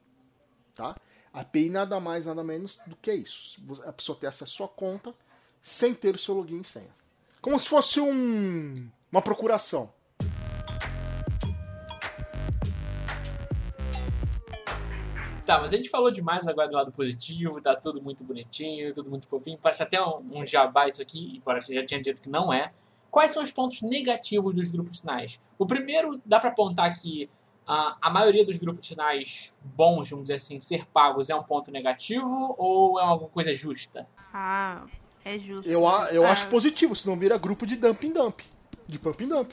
tá? 0.76 0.97
A 1.32 1.40
API 1.40 1.71
nada 1.71 1.99
mais, 1.99 2.26
nada 2.26 2.44
menos 2.44 2.80
do 2.87 2.94
que 2.94 3.12
isso. 3.12 3.61
A 3.85 3.92
pessoa 3.92 4.18
ter 4.18 4.26
acesso 4.26 4.44
à 4.44 4.47
sua 4.47 4.68
conta 4.68 5.14
sem 5.61 5.94
ter 5.94 6.14
o 6.14 6.18
seu 6.18 6.35
login 6.35 6.61
e 6.61 6.64
senha. 6.64 6.90
Como 7.40 7.59
se 7.59 7.66
fosse 7.66 8.00
um, 8.00 8.88
uma 9.11 9.23
procuração. 9.23 9.92
Tá, 15.44 15.61
mas 15.61 15.73
a 15.73 15.76
gente 15.76 15.90
falou 15.90 16.11
demais 16.11 16.47
agora 16.47 16.68
do 16.68 16.76
lado 16.76 16.92
positivo, 16.92 17.61
tá 17.61 17.75
tudo 17.75 18.00
muito 18.00 18.23
bonitinho, 18.23 18.94
tudo 18.94 19.11
muito 19.11 19.26
fofinho. 19.26 19.59
Parece 19.61 19.82
até 19.82 20.00
um, 20.00 20.38
um 20.38 20.44
jabá 20.44 20.87
isso 20.87 21.02
aqui, 21.02 21.37
embora 21.37 21.61
você 21.61 21.75
já 21.75 21.85
tinha 21.85 22.00
dito 22.00 22.23
que 22.23 22.28
não 22.28 22.52
é. 22.52 22.73
Quais 23.12 23.31
são 23.31 23.42
os 23.42 23.50
pontos 23.50 23.83
negativos 23.83 24.54
dos 24.54 24.71
grupos 24.71 24.95
de 24.95 25.00
sinais? 25.00 25.38
O 25.59 25.66
primeiro, 25.66 26.19
dá 26.25 26.40
para 26.40 26.49
apontar 26.49 26.99
que 26.99 27.28
uh, 27.69 27.95
a 28.00 28.11
maioria 28.11 28.42
dos 28.42 28.57
grupos 28.57 28.81
de 28.81 28.87
sinais 28.88 29.59
bons, 29.62 30.09
vamos 30.09 30.25
dizer 30.25 30.37
assim, 30.37 30.59
ser 30.59 30.87
pagos 30.87 31.28
é 31.28 31.35
um 31.35 31.42
ponto 31.42 31.71
negativo 31.71 32.54
ou 32.57 32.99
é 32.99 33.04
alguma 33.04 33.28
coisa 33.28 33.52
justa? 33.54 34.09
Ah, 34.33 34.87
é 35.26 35.38
justo. 35.38 35.69
Eu, 35.69 35.83
eu 36.11 36.25
Ah, 36.25 36.31
acho 36.31 36.49
positivo, 36.49 36.97
senão 36.97 37.19
vira 37.19 37.37
grupo 37.37 37.66
de 37.66 37.76
dumping 37.76 38.14
dump. 38.14 38.40
De 38.88 38.99
pump 38.99 39.26
dump. 39.26 39.52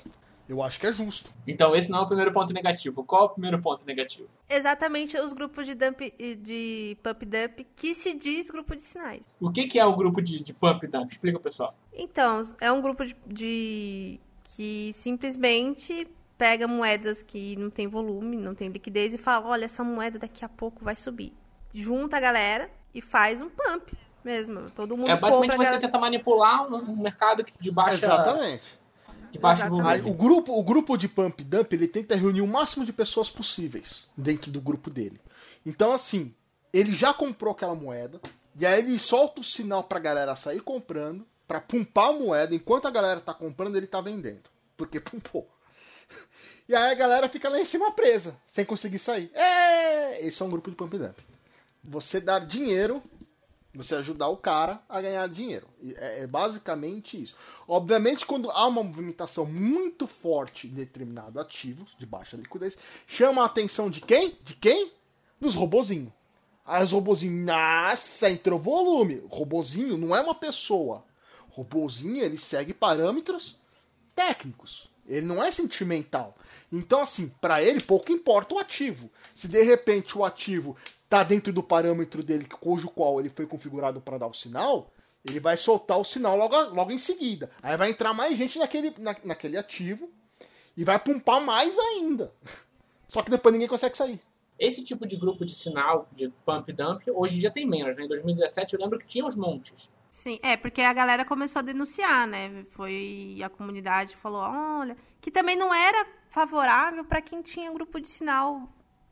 Eu 0.50 0.63
acho 0.63 0.79
que 0.79 0.88
é 0.88 0.91
justo. 0.91 1.29
Então 1.48 1.75
esse 1.75 1.91
não 1.91 2.00
é 2.00 2.01
o 2.01 2.08
primeiro 2.08 2.32
ponto 2.34 2.51
negativo. 2.51 3.03
Qual 3.03 3.22
é 3.22 3.25
o 3.25 3.29
primeiro 3.29 3.62
ponto 3.62 3.86
negativo? 3.86 4.27
Exatamente 4.50 5.15
os 5.20 5.32
grupos 5.32 5.68
de 5.68 5.75
dump 5.75 6.01
de 6.18 6.98
pump 7.03 7.24
dump 7.25 7.68
que 7.75 7.94
se 7.94 8.15
diz 8.15 8.50
grupo 8.50 8.75
de 8.75 8.82
sinais. 8.82 9.29
O 9.39 9.51
que, 9.51 9.68
que 9.68 9.77
é 9.79 9.86
o 9.86 9.96
grupo 9.96 10.22
de, 10.22 10.41
de 10.44 10.51
pump 10.53 10.88
dump? 10.88 11.12
Explica, 11.12 11.39
pessoal. 11.39 11.72
Então, 11.94 12.41
é 12.60 12.72
um 12.72 12.82
grupo 12.82 13.06
de, 13.06 13.15
de- 13.27 14.20
que 14.56 14.91
simplesmente 14.94 16.08
pega 16.38 16.68
moedas 16.68 17.22
que 17.22 17.56
não 17.58 17.70
tem 17.70 17.88
volume, 17.88 18.36
não 18.38 18.56
tem 18.56 18.70
liquidez 18.70 19.13
e 19.13 19.18
fala, 19.18 19.48
olha, 19.48 19.65
essa 19.65 19.84
moeda 19.84 20.18
daqui 20.18 20.44
a 20.44 20.50
pouco 20.50 20.84
vai 20.84 20.96
subir. 20.96 21.32
Junta 21.74 22.18
a 22.18 22.20
galera 22.20 22.72
e 22.94 23.01
faz 23.01 23.39
um 23.41 23.50
pump 23.50 23.91
mesmo. 24.24 24.72
Todo 24.72 24.98
mundo 24.98 25.12
É 25.12 25.15
basicamente 25.15 25.51
você 25.51 25.63
galera- 25.63 25.79
tenta 25.79 26.00
manipular 26.00 26.63
um, 26.68 26.91
um 26.94 26.98
mercado 27.01 27.44
que- 27.44 27.53
de 27.60 27.70
baixa, 27.72 28.06
Exatamente. 28.06 28.79
De 29.31 29.39
baixo 29.39 29.67
volume. 29.69 30.01
O, 30.09 30.13
grupo, 30.13 30.57
o 30.57 30.63
grupo 30.63 30.98
de 30.98 31.07
pump 31.07 31.43
dump 31.43 31.71
ele 31.74 31.88
tenta 31.88 32.15
reunir 32.15 32.41
o 32.41 32.48
máximo 32.48 32.86
de 32.86 32.93
pessoas 32.93 33.29
possíveis 33.29 34.07
dentro 34.17 34.51
do 34.51 34.62
grupo 34.62 34.89
dele. 34.89 35.19
Então, 35.65 35.93
assim, 35.93 36.33
ele 36.74 36.91
já 36.91 37.13
comprou 37.13 37.53
aquela 37.53 37.75
moeda, 37.75 38.19
e 38.55 38.65
aí 38.65 38.79
ele 38.79 38.98
solta 39.00 39.41
o 39.41 39.43
sinal 39.43 39.83
pra 39.83 40.00
galera 40.00 40.36
sair 40.36 40.62
comprando, 40.62 41.25
pra 41.48 41.59
pumpar 41.59 42.09
a 42.09 42.13
moeda, 42.13 42.53
enquanto 42.53 42.88
a 42.88 42.91
galera 42.91 43.19
tá 43.19 43.33
comprando, 43.33 43.75
ele 43.75 43.88
tá 43.88 44.01
vendendo. 44.01 44.43
Porque 44.77 45.00
pumpou. 45.01 45.48
E 46.67 46.75
aí 46.75 46.91
a 46.91 46.95
galera 46.95 47.27
fica 47.27 47.50
lá 47.50 47.59
em 47.59 47.65
cima 47.65 47.91
presa, 47.91 48.38
sem 48.48 48.63
conseguir 48.63 49.00
sair. 49.00 49.31
É! 49.33 50.25
Esse 50.25 50.41
é 50.41 50.45
um 50.45 50.50
grupo 50.50 50.69
de 50.69 50.75
pump 50.75 50.98
dump. 50.98 51.17
Você 51.83 52.19
dar 52.19 52.39
dinheiro, 52.39 53.01
você 53.83 53.95
ajudar 53.95 54.27
o 54.27 54.36
cara 54.36 54.81
a 54.89 55.00
ganhar 55.00 55.25
dinheiro. 55.29 55.65
É, 55.95 56.24
é 56.24 56.27
basicamente 56.27 57.21
isso. 57.21 57.33
Obviamente, 57.65 58.25
quando 58.25 58.51
há 58.51 58.67
uma 58.67 58.83
movimentação 58.83 59.45
muito 59.45 60.05
forte 60.05 60.67
em 60.67 60.71
determinado 60.71 61.39
ativo, 61.39 61.86
de 61.98 62.05
baixa 62.05 62.36
liquidez, 62.36 62.77
chama 63.07 63.41
a 63.41 63.45
atenção 63.45 63.89
de 63.89 64.01
quem? 64.01 64.38
De 64.43 64.55
quem? 64.55 64.91
Dos 65.39 65.55
robozinhos. 65.55 66.12
Aí 66.65 66.83
os 66.83 66.91
robozinhos, 66.91 67.45
nossa, 67.45 68.29
entrou 68.29 68.59
volume. 68.59 69.24
Robozinho 69.29 69.98
não 69.98 70.13
é 70.13 70.19
uma 70.19 70.36
pessoa. 70.36 71.05
Robozinho, 71.50 72.21
ele 72.21 72.38
segue 72.38 72.74
parâmetros 72.74 73.59
técnicos. 74.13 74.89
Ele 75.07 75.25
não 75.25 75.41
é 75.41 75.53
sentimental. 75.53 76.36
Então, 76.69 77.01
assim, 77.01 77.29
para 77.39 77.63
ele 77.63 77.79
pouco 77.79 78.12
importa 78.12 78.53
o 78.53 78.59
ativo. 78.59 79.09
Se 79.33 79.48
de 79.48 79.63
repente 79.63 80.17
o 80.17 80.25
ativo 80.25 80.75
tá 81.10 81.24
dentro 81.24 81.51
do 81.51 81.63
parâmetro 81.63 82.24
dele, 82.24 82.46
cujo 82.46 82.89
qual 82.92 83.20
ele 83.20 83.30
foi 83.30 83.48
configurado 83.48 84.00
para 84.00 84.20
dar 84.20 84.28
o 84.28 84.34
sinal, 84.34 84.94
ele 85.28 85.39
vai 85.39 85.58
soltar 85.58 85.98
o 85.98 86.04
sinal 86.04 86.38
logo, 86.38 86.56
logo 86.75 86.92
em 86.92 87.00
seguida. 87.00 87.50
Aí 87.62 87.75
vai 87.75 87.89
entrar 87.89 88.13
mais 88.13 88.38
gente 88.38 88.60
naquele, 88.60 88.94
na, 89.00 89.16
naquele 89.24 89.58
ativo 89.58 90.10
e 90.78 90.84
vai 90.84 91.00
pumpar 91.00 91.42
mais 91.42 91.78
ainda. 91.78 92.32
Só 93.08 93.24
que 93.24 93.32
depois 93.32 93.51
ninguém 93.51 93.68
consegue 93.68 93.98
sair. 93.98 94.22
Esse 94.58 94.84
tipo 94.84 95.08
de 95.08 95.16
grupo 95.16 95.46
de 95.46 95.56
sinal, 95.56 96.08
de 96.13 96.30
pump 96.46 96.72
dump, 96.72 97.01
hoje 97.12 97.38
em 97.38 97.39
dia 97.39 97.50
tem 97.50 97.66
menos. 97.66 97.98
Né? 97.98 98.04
Em 98.04 98.08
2017 98.08 98.75
eu 98.75 98.80
lembro 98.80 99.00
que 99.00 99.08
tinha 99.08 99.25
uns 99.25 99.36
montes. 99.36 99.92
Sim, 100.12 100.38
é, 100.44 100.58
porque 100.58 100.82
a 100.82 100.94
galera 100.94 101.25
começou 101.25 101.60
a 101.60 101.63
denunciar, 101.63 102.28
né? 102.28 102.66
Foi 102.72 103.39
a 103.44 103.50
comunidade 103.50 104.16
falou, 104.18 104.42
olha, 104.42 104.98
que 105.22 105.32
também 105.32 105.56
não 105.56 105.74
era 105.74 106.06
favorável 106.28 107.06
para 107.06 107.22
quem 107.22 107.42
tinha 107.42 107.72
grupo 107.72 108.00
de 108.00 108.10
sinal 108.10 108.68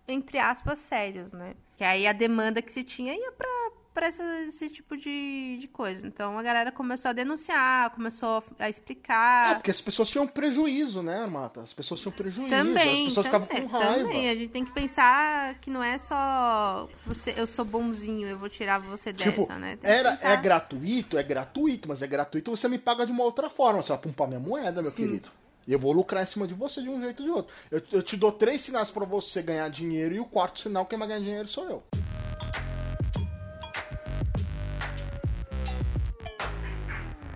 entre 0.07 0.37
aspas 0.37 0.79
sérios, 0.79 1.33
né? 1.33 1.55
Que 1.77 1.83
aí 1.83 2.07
a 2.07 2.13
demanda 2.13 2.61
que 2.61 2.71
se 2.71 2.83
tinha 2.83 3.13
ia 3.13 3.31
para 3.31 3.47
para 3.93 4.09
esse, 4.09 4.21
esse 4.47 4.69
tipo 4.69 4.95
de, 4.95 5.57
de 5.59 5.67
coisa. 5.67 6.05
Então 6.05 6.37
a 6.37 6.43
galera 6.43 6.71
começou 6.71 7.09
a 7.09 7.13
denunciar, 7.13 7.89
começou 7.95 8.43
a 8.59 8.67
É, 8.67 8.69
explicar. 8.69 9.55
porque 9.55 9.71
as 9.71 9.81
pessoas 9.81 10.07
tinham 10.07 10.27
prejuízo, 10.27 11.01
né, 11.01 11.23
Armata? 11.23 11.61
As 11.61 11.73
pessoas 11.73 11.99
tinham 12.01 12.11
prejuízo. 12.13 12.51
Também, 12.51 12.93
as 12.93 13.01
pessoas 13.05 13.25
ficavam 13.25 13.47
também, 13.47 13.63
com 13.63 13.69
raiva. 13.75 13.95
também. 13.95 14.29
A 14.29 14.35
gente 14.35 14.51
tem 14.51 14.63
que 14.63 14.71
pensar 14.71 15.55
que 15.55 15.71
não 15.71 15.83
é 15.83 15.97
só 15.97 16.87
você, 17.07 17.33
eu 17.35 17.47
sou 17.47 17.65
bonzinho, 17.65 18.27
eu 18.27 18.37
vou 18.37 18.49
tirar 18.49 18.77
você 18.77 19.11
Tipo, 19.11 19.41
dessa, 19.47 19.57
né? 19.57 19.75
Tem 19.77 19.89
era, 19.91 20.15
é 20.21 20.37
gratuito, 20.37 21.17
é 21.17 21.23
gratuito, 21.23 21.89
mas 21.89 22.03
é 22.03 22.07
gratuito 22.07 22.51
você 22.51 22.69
me 22.69 22.77
paga 22.77 23.03
de 23.03 23.11
uma 23.11 23.23
outra 23.23 23.49
forma. 23.49 23.81
Você 23.81 23.89
vai 23.93 24.01
pumpar 24.01 24.27
minha 24.27 24.39
moeda, 24.39 24.79
meu 24.79 24.91
Sim. 24.91 25.07
querido. 25.07 25.31
E 25.67 25.73
eu 25.73 25.79
vou 25.79 25.91
lucrar 25.91 26.23
em 26.23 26.25
cima 26.25 26.47
de 26.47 26.53
você 26.53 26.81
de 26.81 26.89
um 26.89 27.01
jeito 27.01 27.21
ou 27.21 27.25
de 27.25 27.31
outro. 27.35 27.53
Eu, 27.69 27.81
eu 27.91 28.01
te 28.01 28.15
dou 28.15 28.31
três 28.31 28.61
sinais 28.61 28.89
pra 28.89 29.05
você 29.05 29.41
ganhar 29.41 29.69
dinheiro 29.69 30.15
e 30.15 30.19
o 30.19 30.25
quarto 30.25 30.61
sinal 30.61 30.85
quem 30.85 30.97
vai 30.97 31.07
ganhar 31.09 31.19
dinheiro 31.19 31.47
sou 31.47 31.69
eu. 31.69 31.83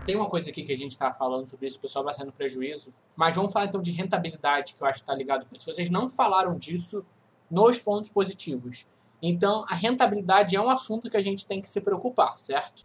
Tem 0.05 0.15
uma 0.15 0.29
coisa 0.29 0.49
aqui 0.49 0.63
que 0.63 0.71
a 0.71 0.77
gente 0.77 0.97
tá 0.97 1.13
falando 1.13 1.47
sobre 1.47 1.67
isso, 1.67 1.77
o 1.77 1.81
pessoal 1.81 2.05
vai 2.05 2.13
saindo 2.13 2.31
prejuízo. 2.31 2.93
Mas 3.17 3.35
vamos 3.35 3.51
falar 3.51 3.65
então 3.65 3.81
de 3.81 3.91
rentabilidade, 3.91 4.73
que 4.73 4.81
eu 4.81 4.87
acho 4.87 5.01
que 5.01 5.05
tá 5.05 5.13
ligado 5.13 5.45
com 5.45 5.55
isso. 5.55 5.65
Vocês 5.65 5.89
não 5.89 6.09
falaram 6.09 6.57
disso 6.57 7.05
nos 7.49 7.79
pontos 7.79 8.09
positivos. 8.09 8.87
Então, 9.21 9.63
a 9.67 9.75
rentabilidade 9.75 10.55
é 10.55 10.61
um 10.61 10.69
assunto 10.69 11.09
que 11.09 11.17
a 11.17 11.21
gente 11.21 11.45
tem 11.45 11.61
que 11.61 11.69
se 11.69 11.79
preocupar, 11.79 12.37
certo? 12.37 12.83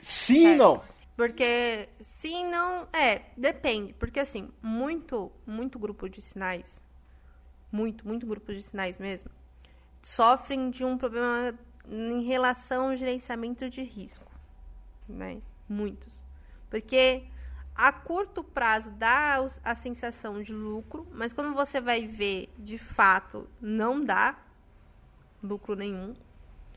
Sim 0.00 0.42
Certo. 0.42 0.58
não. 0.58 0.95
Porque 1.16 1.88
sim, 2.00 2.46
não. 2.46 2.86
É, 2.92 3.22
depende. 3.36 3.94
Porque 3.94 4.20
assim, 4.20 4.50
muito, 4.62 5.32
muito 5.46 5.78
grupo 5.78 6.08
de 6.08 6.20
sinais, 6.20 6.80
muito, 7.72 8.06
muito 8.06 8.26
grupo 8.26 8.52
de 8.52 8.62
sinais 8.62 8.98
mesmo, 8.98 9.30
sofrem 10.02 10.70
de 10.70 10.84
um 10.84 10.98
problema 10.98 11.58
em 11.88 12.22
relação 12.22 12.90
ao 12.90 12.96
gerenciamento 12.96 13.68
de 13.70 13.82
risco. 13.82 14.30
Né? 15.08 15.40
Muitos. 15.66 16.22
Porque 16.68 17.24
a 17.74 17.90
curto 17.92 18.44
prazo 18.44 18.90
dá 18.92 19.38
a 19.64 19.74
sensação 19.74 20.42
de 20.42 20.52
lucro, 20.52 21.06
mas 21.12 21.32
quando 21.32 21.54
você 21.54 21.80
vai 21.80 22.06
ver 22.06 22.52
de 22.58 22.76
fato, 22.76 23.48
não 23.60 24.04
dá 24.04 24.36
lucro 25.42 25.74
nenhum. 25.74 26.14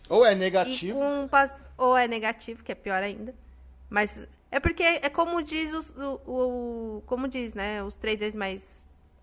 Ou 0.08 0.26
é 0.26 0.34
negativo. 0.34 0.98
com 0.98 1.30
ou 1.78 1.98
é 1.98 2.08
negativo, 2.08 2.64
que 2.64 2.72
é 2.72 2.76
pior 2.76 3.02
ainda. 3.04 3.34
Mas 3.90 4.26
é 4.52 4.60
porque 4.60 4.84
é 4.84 5.10
como 5.10 5.42
diz 5.42 5.74
os, 5.74 5.90
o, 5.96 6.22
o- 6.28 7.04
como 7.06 7.28
diz, 7.28 7.54
né, 7.54 7.84
os 7.84 7.96
traders 7.96 8.36
mais 8.36 8.78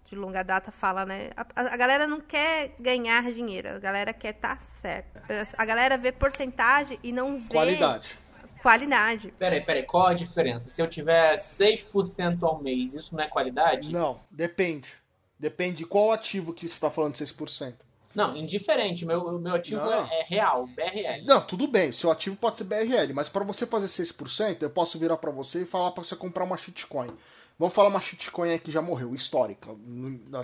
de 0.09 0.15
longa 0.15 0.43
data 0.43 0.71
fala, 0.71 1.05
né? 1.05 1.31
A, 1.37 1.43
a- 1.43 1.75
a 1.75 1.77
galera 1.77 2.07
não 2.07 2.21
quer 2.21 2.75
ganhar 2.79 3.33
dinheiro, 3.33 3.71
a 3.77 3.79
galera 3.79 4.13
quer 4.13 4.31
estar 4.35 4.61
certo. 4.61 5.21
A 5.59 5.65
galera 5.65 5.97
vê 5.97 6.13
porcentagem 6.13 6.99
e 7.03 7.11
não 7.13 7.39
vê 7.41 7.49
Qualidade. 7.49 8.19
qualidade. 8.63 9.33
Peraí, 9.39 9.61
peraí, 9.65 9.83
qual 9.83 10.07
a 10.09 10.15
diferença? 10.15 10.69
Se 10.71 10.81
eu 10.81 10.87
tiver 10.89 11.35
6% 11.37 12.43
ao 12.43 12.63
mês, 12.63 12.95
isso 12.95 13.17
não 13.17 13.23
é 13.25 13.29
qualidade? 13.29 13.93
Não, 13.93 14.21
depende. 14.31 14.93
Depende 15.39 15.77
de 15.79 15.87
qual 15.87 16.13
ativo 16.13 16.53
que 16.55 16.69
você 16.69 16.75
está 16.75 16.91
falando 16.91 17.13
de 17.15 17.19
6%. 17.19 17.75
Não, 18.17 18.35
indiferente. 18.35 19.05
Meu, 19.05 19.39
meu 19.39 19.55
ativo 19.55 19.85
Não. 19.85 20.07
é, 20.07 20.25
real, 20.27 20.67
BRL. 20.69 21.27
Não, 21.27 21.39
tudo 21.43 21.69
bem, 21.69 21.93
seu 21.93 22.11
ativo 22.11 22.35
pode 22.35 22.57
ser 22.57 22.65
BRL, 22.65 23.13
mas 23.13 23.29
para 23.29 23.45
você 23.45 23.67
fazer 23.67 23.89
6%, 23.89 24.63
eu 24.63 24.71
posso 24.71 24.99
virar 24.99 25.19
para 25.19 25.31
você 25.31 25.63
e 25.63 25.67
falar 25.67 25.91
para 25.91 26.03
você 26.03 26.17
comprar 26.17 26.45
uma 26.45 26.57
shitcoin. 26.57 27.11
Vamos 27.59 27.75
falar 27.75 27.91
uma 27.91 28.01
shitcoin 28.01 28.49
aí 28.49 28.59
que 28.59 28.73
já 28.73 28.81
morreu, 28.81 29.15
histórica. 29.15 29.69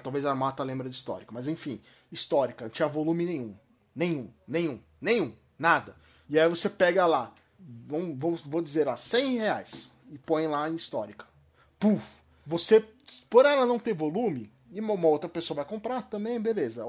Talvez 0.04 0.26
a 0.26 0.34
Mata 0.34 0.62
lembre 0.62 0.90
de 0.90 0.94
histórica, 0.94 1.32
mas 1.32 1.48
enfim, 1.48 1.80
histórica, 2.10 2.64
não 2.64 2.70
tinha 2.70 2.86
volume 2.88 3.24
nenhum. 3.24 3.56
Nenhum, 3.96 4.30
nenhum, 4.46 4.80
nenhum, 5.00 5.34
nada. 5.58 5.96
E 6.28 6.38
aí 6.38 6.48
você 6.48 6.68
pega 6.68 7.06
lá, 7.06 7.32
vamos, 7.86 8.18
vou, 8.18 8.36
vou 8.46 8.60
dizer 8.60 8.86
lá, 8.86 8.98
100 8.98 9.38
reais 9.38 9.92
e 10.10 10.18
põe 10.18 10.46
lá 10.46 10.68
em 10.68 10.76
histórica. 10.76 11.24
Puf! 11.80 12.20
Você, 12.46 12.84
por 13.30 13.46
ela 13.46 13.64
não 13.64 13.78
ter 13.78 13.94
volume, 13.94 14.52
e 14.72 14.80
uma 14.80 15.06
outra 15.06 15.28
pessoa 15.28 15.56
vai 15.56 15.64
comprar 15.66 16.00
também, 16.02 16.40
beleza. 16.40 16.82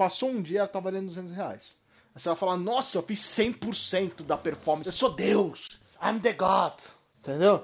Passou 0.00 0.30
um 0.30 0.40
dia, 0.40 0.60
ela 0.60 0.66
tá 0.66 0.80
valendo 0.80 1.08
200 1.08 1.30
reais. 1.32 1.76
Aí 2.14 2.22
você 2.22 2.30
vai 2.30 2.38
falar, 2.38 2.56
nossa, 2.56 2.96
eu 2.96 3.02
fiz 3.02 3.20
100% 3.20 4.22
da 4.22 4.38
performance. 4.38 4.88
Eu 4.88 4.94
sou 4.94 5.12
Deus. 5.12 5.68
I'm 6.02 6.18
the 6.18 6.32
God. 6.32 6.72
Entendeu? 7.18 7.62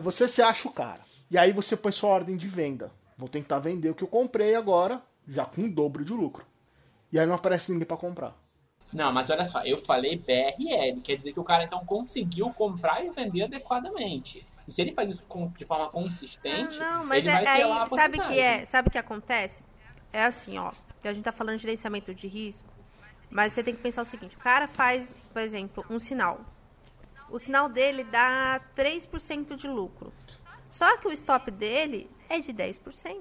Você 0.00 0.28
se 0.28 0.40
acha 0.40 0.68
o 0.68 0.72
cara. 0.72 1.00
E 1.28 1.36
aí 1.36 1.50
você 1.50 1.76
põe 1.76 1.90
sua 1.90 2.10
ordem 2.10 2.36
de 2.36 2.46
venda. 2.46 2.92
Vou 3.18 3.28
tentar 3.28 3.58
vender 3.58 3.90
o 3.90 3.96
que 3.96 4.04
eu 4.04 4.06
comprei 4.06 4.54
agora, 4.54 5.02
já 5.26 5.44
com 5.44 5.62
o 5.62 5.68
dobro 5.72 6.04
de 6.04 6.12
lucro. 6.12 6.46
E 7.12 7.18
aí 7.18 7.26
não 7.26 7.34
aparece 7.34 7.72
ninguém 7.72 7.88
pra 7.88 7.96
comprar. 7.96 8.32
Não, 8.92 9.12
mas 9.12 9.28
olha 9.28 9.44
só, 9.44 9.64
eu 9.64 9.76
falei 9.76 10.16
BRL, 10.16 11.00
quer 11.02 11.16
dizer 11.16 11.32
que 11.32 11.40
o 11.40 11.44
cara 11.44 11.64
então 11.64 11.84
conseguiu 11.84 12.50
comprar 12.50 13.04
e 13.04 13.10
vender 13.10 13.42
adequadamente. 13.42 14.46
E 14.68 14.70
se 14.70 14.80
ele 14.82 14.92
faz 14.92 15.10
isso 15.10 15.26
com, 15.26 15.48
de 15.48 15.64
forma 15.64 15.90
consistente, 15.90 16.80
Ah, 16.80 16.98
não, 16.98 17.06
mas 17.06 17.26
ele 17.26 17.30
é, 17.30 17.32
vai 17.32 17.42
ter 17.42 17.62
aí, 17.64 17.64
lá 17.64 17.82
a 17.82 17.88
sabe 17.88 18.20
que 18.20 18.38
é, 18.38 18.64
sabe 18.66 18.86
o 18.86 18.90
que 18.92 18.98
acontece? 18.98 19.71
É 20.12 20.24
assim, 20.24 20.58
ó, 20.58 20.70
que 21.00 21.08
a 21.08 21.12
gente 21.14 21.24
tá 21.24 21.32
falando 21.32 21.56
de 21.56 21.62
gerenciamento 21.62 22.14
de 22.14 22.26
risco, 22.28 22.68
mas 23.30 23.52
você 23.52 23.62
tem 23.62 23.74
que 23.74 23.82
pensar 23.82 24.02
o 24.02 24.06
seguinte, 24.06 24.36
o 24.36 24.40
cara 24.40 24.68
faz, 24.68 25.16
por 25.32 25.40
exemplo, 25.40 25.84
um 25.88 25.98
sinal. 25.98 26.40
O 27.30 27.38
sinal 27.38 27.68
dele 27.68 28.04
dá 28.04 28.60
3% 28.76 29.56
de 29.56 29.66
lucro. 29.66 30.12
Só 30.70 30.96
que 30.98 31.08
o 31.08 31.12
stop 31.12 31.50
dele 31.50 32.10
é 32.28 32.40
de 32.40 32.52
10%. 32.52 33.20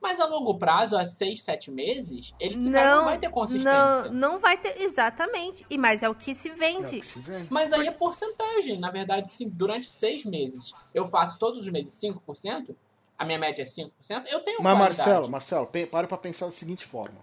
Mas 0.00 0.18
a 0.18 0.26
longo 0.26 0.58
prazo, 0.58 0.96
a 0.96 1.04
6, 1.04 1.40
7 1.40 1.70
meses, 1.70 2.34
ele 2.40 2.56
não 2.56 2.70
Não, 2.72 3.04
vai 3.04 3.18
ter 3.18 3.30
consistência. 3.30 3.70
não, 3.72 4.12
não 4.12 4.38
vai 4.40 4.56
ter 4.56 4.80
exatamente. 4.82 5.64
E 5.70 5.78
mas 5.78 6.02
é 6.02 6.08
o 6.08 6.14
que 6.16 6.34
se 6.34 6.48
É 6.48 6.52
o 6.52 6.56
vende. 6.56 6.98
que 6.98 7.06
se 7.06 7.20
vende. 7.20 7.46
Mas 7.52 7.72
aí 7.72 7.86
é 7.86 7.92
porcentagem. 7.92 8.80
Na 8.80 8.90
verdade, 8.90 9.32
se 9.32 9.48
durante 9.48 9.86
seis 9.86 10.24
meses 10.24 10.72
eu 10.92 11.04
faço 11.06 11.38
todos 11.38 11.60
os 11.60 11.68
meses 11.68 11.92
5%, 12.00 12.74
a 13.18 13.24
minha 13.24 13.38
média 13.38 13.62
é 13.62 13.64
5%, 13.66 13.90
eu 14.30 14.40
tenho 14.40 14.62
Mas, 14.62 14.72
qualidade. 14.76 14.78
Marcelo, 14.98 15.30
Marcelo, 15.30 15.66
para 15.90 16.06
pra 16.08 16.18
pensar 16.18 16.46
da 16.46 16.52
seguinte 16.52 16.86
forma. 16.86 17.18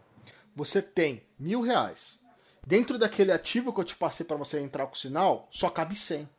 Você 0.56 0.82
tem 0.82 1.24
mil 1.38 1.62
reais. 1.62 2.20
Dentro 2.66 2.98
daquele 2.98 3.32
ativo 3.32 3.74
que 3.74 3.80
eu 3.80 3.84
te 3.86 3.96
passei 3.96 4.26
para 4.26 4.38
você 4.38 4.60
entrar 4.60 4.86
com 4.88 4.94
o 4.94 4.98
sinal, 4.98 5.48
só 5.52 5.70
cabe 5.70 5.96
100. 5.96 6.30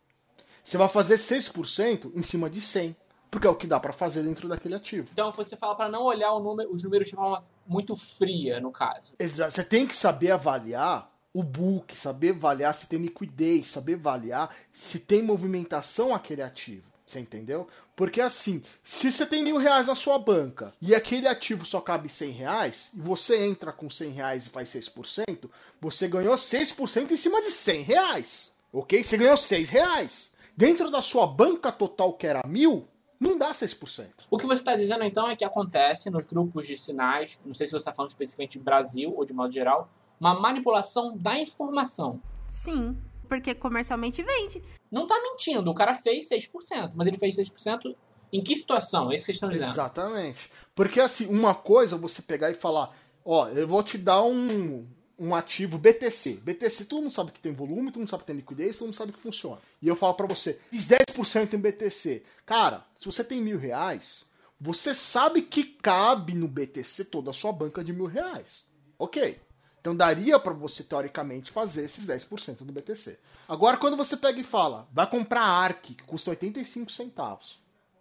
Você 0.62 0.76
vai 0.76 0.88
fazer 0.88 1.16
6% 1.16 2.12
em 2.14 2.22
cima 2.22 2.48
de 2.50 2.60
100. 2.60 2.94
Porque 3.30 3.46
é 3.46 3.50
o 3.50 3.54
que 3.54 3.66
dá 3.68 3.78
para 3.78 3.92
fazer 3.92 4.24
dentro 4.24 4.48
daquele 4.48 4.74
ativo. 4.74 5.08
Então 5.12 5.30
você 5.30 5.56
fala 5.56 5.76
para 5.76 5.88
não 5.88 6.02
olhar 6.02 6.32
o 6.32 6.40
número- 6.40 6.68
os 6.72 6.82
números 6.82 7.08
de 7.08 7.14
forma 7.14 7.44
muito 7.64 7.94
fria, 7.94 8.58
no 8.60 8.72
caso. 8.72 9.12
Exa- 9.20 9.48
Você 9.48 9.62
tem 9.62 9.86
que 9.86 9.94
saber 9.94 10.32
avaliar 10.32 11.08
o 11.32 11.44
book, 11.44 11.96
saber 11.96 12.30
avaliar 12.34 12.74
se 12.74 12.88
tem 12.88 12.98
liquidez, 12.98 13.68
saber 13.68 13.94
avaliar 13.94 14.52
se 14.72 14.98
tem 14.98 15.22
movimentação 15.22 16.12
aquele 16.12 16.42
ativo. 16.42 16.89
Você 17.10 17.18
entendeu? 17.18 17.66
Porque 17.96 18.20
assim, 18.20 18.62
se 18.84 19.10
você 19.10 19.26
tem 19.26 19.42
mil 19.42 19.56
reais 19.56 19.88
na 19.88 19.96
sua 19.96 20.16
banca 20.16 20.72
e 20.80 20.94
aquele 20.94 21.26
ativo 21.26 21.66
só 21.66 21.80
cabe 21.80 22.08
100 22.08 22.30
reais, 22.30 22.90
e 22.94 23.00
você 23.00 23.44
entra 23.44 23.72
com 23.72 23.90
100 23.90 24.10
reais 24.12 24.46
e 24.46 24.50
faz 24.50 24.68
6%, 24.68 25.50
você 25.80 26.06
ganhou 26.06 26.36
6% 26.36 27.10
em 27.10 27.16
cima 27.16 27.42
de 27.42 27.50
100 27.50 27.82
reais. 27.82 28.52
Ok? 28.72 29.02
Você 29.02 29.16
ganhou 29.16 29.36
6 29.36 29.68
reais. 29.70 30.34
Dentro 30.56 30.88
da 30.88 31.02
sua 31.02 31.26
banca 31.26 31.72
total, 31.72 32.12
que 32.12 32.28
era 32.28 32.46
mil, 32.46 32.86
não 33.18 33.36
dá 33.36 33.52
6%. 33.52 34.06
O 34.30 34.38
que 34.38 34.46
você 34.46 34.60
está 34.60 34.76
dizendo 34.76 35.02
então 35.02 35.28
é 35.28 35.34
que 35.34 35.44
acontece 35.44 36.10
nos 36.10 36.28
grupos 36.28 36.68
de 36.68 36.76
sinais, 36.76 37.40
não 37.44 37.54
sei 37.54 37.66
se 37.66 37.72
você 37.72 37.78
está 37.78 37.92
falando 37.92 38.10
especificamente 38.10 38.58
de 38.58 38.64
Brasil 38.64 39.12
ou 39.16 39.24
de 39.24 39.32
modo 39.32 39.52
geral, 39.52 39.90
uma 40.20 40.38
manipulação 40.38 41.18
da 41.18 41.36
informação. 41.36 42.22
Sim, 42.48 42.96
porque 43.28 43.52
comercialmente 43.52 44.22
vende. 44.22 44.62
Não 44.90 45.06
tá 45.06 45.20
mentindo, 45.22 45.70
o 45.70 45.74
cara 45.74 45.94
fez 45.94 46.28
6%, 46.28 46.92
mas 46.94 47.06
ele 47.06 47.18
fez 47.18 47.36
6% 47.36 47.94
em 48.32 48.42
que 48.42 48.56
situação? 48.56 49.10
É 49.10 49.16
isso 49.16 49.26
que 49.26 49.32
vocês 49.32 49.36
estão 49.36 49.48
dizendo. 49.48 49.70
Exatamente. 49.70 50.50
Porque 50.74 51.00
assim, 51.00 51.26
uma 51.26 51.54
coisa 51.54 51.96
é 51.96 51.98
você 51.98 52.22
pegar 52.22 52.50
e 52.50 52.54
falar, 52.54 52.94
ó, 53.24 53.48
eu 53.48 53.66
vou 53.66 53.82
te 53.82 53.98
dar 53.98 54.22
um, 54.22 54.86
um 55.18 55.34
ativo 55.34 55.78
BTC. 55.78 56.40
BTC, 56.42 56.86
todo 56.86 57.02
mundo 57.02 57.12
sabe 57.12 57.32
que 57.32 57.40
tem 57.40 57.52
volume, 57.52 57.90
todo 57.90 58.00
mundo 58.00 58.10
sabe 58.10 58.22
que 58.22 58.28
tem 58.28 58.36
liquidez, 58.36 58.78
todo 58.78 58.86
mundo 58.86 58.96
sabe 58.96 59.12
que 59.12 59.20
funciona. 59.20 59.60
E 59.82 59.88
eu 59.88 59.96
falo 59.96 60.14
pra 60.14 60.26
você, 60.26 60.58
fiz 60.70 60.88
10% 60.88 61.52
em 61.52 61.58
BTC. 61.58 62.24
Cara, 62.46 62.84
se 62.96 63.06
você 63.06 63.22
tem 63.22 63.40
mil 63.40 63.58
reais, 63.58 64.24
você 64.60 64.94
sabe 64.94 65.42
que 65.42 65.64
cabe 65.64 66.34
no 66.34 66.48
BTC 66.48 67.06
toda 67.06 67.30
a 67.30 67.34
sua 67.34 67.52
banca 67.52 67.82
de 67.82 67.92
mil 67.92 68.06
reais. 68.06 68.68
Ok. 68.98 69.38
Então 69.80 69.96
daria 69.96 70.38
pra 70.38 70.52
você, 70.52 70.84
teoricamente, 70.84 71.50
fazer 71.50 71.84
esses 71.84 72.06
10% 72.06 72.64
do 72.64 72.72
BTC. 72.72 73.18
Agora, 73.48 73.78
quando 73.78 73.96
você 73.96 74.16
pega 74.16 74.38
e 74.38 74.44
fala, 74.44 74.86
vai 74.92 75.08
comprar 75.08 75.42
ARC, 75.42 75.82
que 75.82 76.02
custa 76.04 76.30
85 76.30 76.92
centavos. 76.92 77.58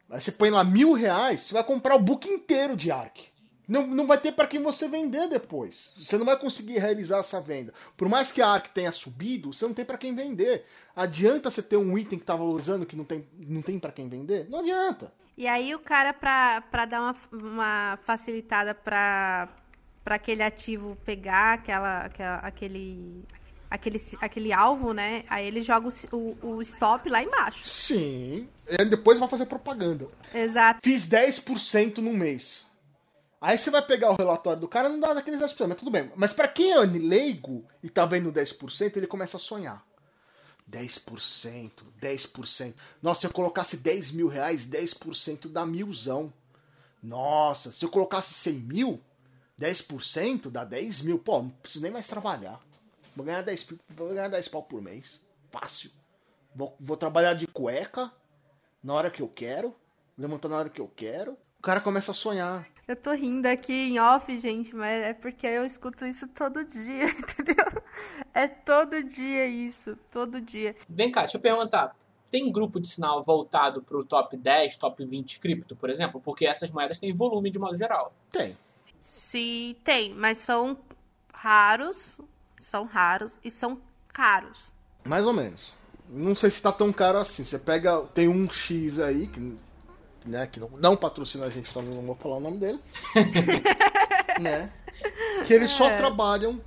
Aí 0.10 0.20
você 0.20 0.32
põe 0.32 0.50
lá 0.50 0.64
mil 0.64 0.94
reais, 0.94 1.42
você 1.42 1.54
vai 1.54 1.64
comprar 1.64 1.96
o 1.96 2.02
book 2.02 2.28
inteiro 2.28 2.76
de 2.76 2.92
ARC. 2.92 3.30
Não, 3.68 3.86
não 3.86 4.08
vai 4.08 4.18
ter 4.18 4.32
para 4.32 4.48
quem 4.48 4.62
você 4.64 4.88
vender 4.88 5.28
depois. 5.30 5.94
Você 5.96 6.18
não 6.18 6.26
vai 6.26 6.36
conseguir 6.38 6.80
realizar 6.80 7.20
essa 7.20 7.40
venda. 7.40 7.72
Por 7.96 8.10
mais 8.10 8.32
que 8.32 8.42
a 8.42 8.48
ARC 8.48 8.68
tenha 8.74 8.92
subido, 8.92 9.54
você 9.54 9.66
não 9.68 9.76
tem 9.76 9.86
para 9.86 9.98
quem 9.98 10.16
vender. 10.16 10.66
Adianta 10.96 11.52
você 11.52 11.62
ter 11.62 11.78
um 11.78 11.96
item 11.96 12.18
que 12.18 12.26
tá 12.26 12.36
valorizando 12.36 12.86
que 12.86 12.96
não 12.96 13.04
tem, 13.04 13.28
não 13.38 13.62
tem 13.62 13.78
para 13.78 13.92
quem 13.92 14.10
vender? 14.10 14.50
Não 14.50 14.60
adianta. 14.60 15.14
E 15.38 15.48
aí 15.48 15.74
o 15.76 15.80
cara, 15.80 16.12
pra 16.12 16.86
dar 16.86 17.00
uma, 17.00 17.16
uma 17.32 18.00
facilitada 18.04 18.74
pra, 18.74 19.48
pra 20.10 20.16
aquele 20.16 20.42
ativo 20.42 20.98
pegar 21.06 21.54
aquela, 21.54 22.00
aquela- 22.00 22.38
aquele, 22.40 23.24
aquele, 23.70 24.02
aquele 24.20 24.52
alvo, 24.52 24.92
né? 24.92 25.24
Aí 25.30 25.46
ele 25.46 25.62
joga 25.62 25.88
o, 25.88 26.18
o, 26.42 26.56
o 26.56 26.62
stop 26.64 27.08
lá 27.12 27.22
embaixo. 27.22 27.60
Sim. 27.64 28.50
E 28.68 28.86
depois 28.86 29.20
vai 29.20 29.30
fazer 29.30 29.46
propaganda. 29.46 30.08
Exato. 30.34 30.80
Fiz 30.84 31.08
10% 31.08 32.00
no 32.00 32.12
mês. 32.12 32.66
Aí 33.40 33.56
você 33.56 33.70
vai 33.70 33.86
pegar 33.86 34.10
o 34.10 34.16
relatório 34.16 34.60
do 34.60 34.68
cara, 34.68 34.90
não 34.90 35.00
dá 35.00 35.14
daqueles 35.14 35.40
10%, 35.40 35.68
mas 35.68 35.78
tudo 35.78 35.92
bem. 35.92 36.12
Mas 36.16 36.34
para 36.34 36.48
quem 36.48 36.72
é 36.72 36.80
leigo 36.80 37.64
e 37.84 37.88
tá 37.92 38.04
vendo 38.08 38.34
10%, 38.34 38.98
ele 38.98 39.06
começa 39.06 39.38
a 39.38 39.40
sonhar. 39.40 39.86
10%, 40.72 41.72
10%. 42.02 42.74
Nossa, 43.00 43.22
se 43.22 43.28
eu 43.28 43.32
colocasse 43.32 43.78
10 43.78 44.12
mil 44.14 44.28
reais, 44.28 44.66
10% 44.66 45.48
dá 45.52 45.68
milzão. 45.68 46.34
Nossa, 47.04 47.72
se 47.72 47.86
eu 47.86 47.90
colocasse 47.90 48.34
100 48.34 48.54
mil, 48.56 49.02
10% 49.60 50.50
dá 50.50 50.64
10 50.64 51.02
mil. 51.02 51.20
Pô, 51.20 51.42
não 51.42 51.50
preciso 51.50 51.84
nem 51.84 51.92
mais 51.92 52.08
trabalhar. 52.08 52.60
Vou 53.16 53.26
ganhar 53.26 53.42
10, 53.42 53.64
pi- 53.64 53.80
vou 53.90 54.10
ganhar 54.10 54.30
10 54.30 54.48
pau 54.48 54.64
por 54.64 54.82
mês. 54.82 55.26
Fácil. 55.52 55.92
Vou, 56.56 56.76
vou 56.80 56.96
trabalhar 56.98 57.34
de 57.34 57.46
cueca 57.48 58.12
na 58.84 58.94
hora 58.94 59.12
que 59.12 59.22
eu 59.22 59.28
quero, 59.28 59.76
levantar 60.18 60.48
na 60.50 60.58
hora 60.58 60.70
que 60.70 60.80
eu 60.82 60.88
quero. 60.88 61.34
O 61.60 61.62
cara 61.62 61.82
começa 61.82 62.12
a 62.12 62.16
sonhar. 62.16 62.66
Eu 62.88 62.96
tô 62.96 63.12
rindo 63.12 63.46
aqui 63.48 63.74
em 63.74 64.00
off, 64.00 64.40
gente, 64.40 64.74
mas 64.76 65.04
é 65.04 65.14
porque 65.14 65.46
eu 65.46 65.66
escuto 65.66 66.06
isso 66.06 66.28
todo 66.30 66.64
dia, 66.64 67.06
entendeu? 67.12 67.84
É 68.34 68.48
todo 68.48 69.04
dia 69.04 69.46
isso, 69.46 69.96
todo 70.12 70.40
dia. 70.42 70.76
Vem 70.88 71.12
cá, 71.12 71.22
deixa 71.22 71.38
eu 71.38 71.42
perguntar. 71.42 71.96
Tem 72.32 72.52
grupo 72.52 72.80
de 72.80 72.88
sinal 72.88 73.22
voltado 73.24 73.82
para 73.84 73.98
o 73.98 74.06
top 74.06 74.38
10, 74.38 74.76
top 74.78 75.04
20 75.06 75.40
cripto, 75.40 75.76
por 75.76 75.90
exemplo? 75.90 76.22
Porque 76.22 76.46
essas 76.46 76.72
moedas 76.72 77.00
têm 77.00 77.14
volume 77.14 77.50
de 77.52 77.60
modo 77.60 77.76
geral. 77.76 78.14
Tem. 78.32 78.56
Se 79.02 79.78
tem, 79.84 80.14
mas 80.14 80.38
são 80.40 80.78
raros, 81.34 82.18
são 82.60 82.86
raros 82.86 83.40
e 83.44 83.50
são 83.52 83.80
caros. 84.14 84.72
Mais 85.06 85.26
ou 85.26 85.34
menos. 85.34 85.74
Não 86.10 86.34
sei 86.36 86.50
se 86.50 86.62
tá 86.62 86.72
tão 86.72 86.92
caro 86.92 87.18
assim. 87.20 87.44
Você 87.44 87.60
pega. 87.60 88.02
Tem 88.14 88.28
um 88.28 88.50
X 88.50 89.00
aí, 89.00 89.28
que, 89.28 89.58
né, 90.26 90.48
que 90.48 90.60
não, 90.60 90.70
não 90.78 90.96
patrocina 90.98 91.46
a 91.46 91.50
gente, 91.50 91.70
então 91.70 91.82
não 91.82 92.02
vou 92.02 92.16
falar 92.16 92.38
o 92.38 92.40
nome 92.42 92.58
dele. 92.58 92.80
né? 94.40 94.72
Que 95.46 95.54
eles 95.54 95.72
só 95.72 95.88
É. 95.90 95.98
trabalham 95.98 96.60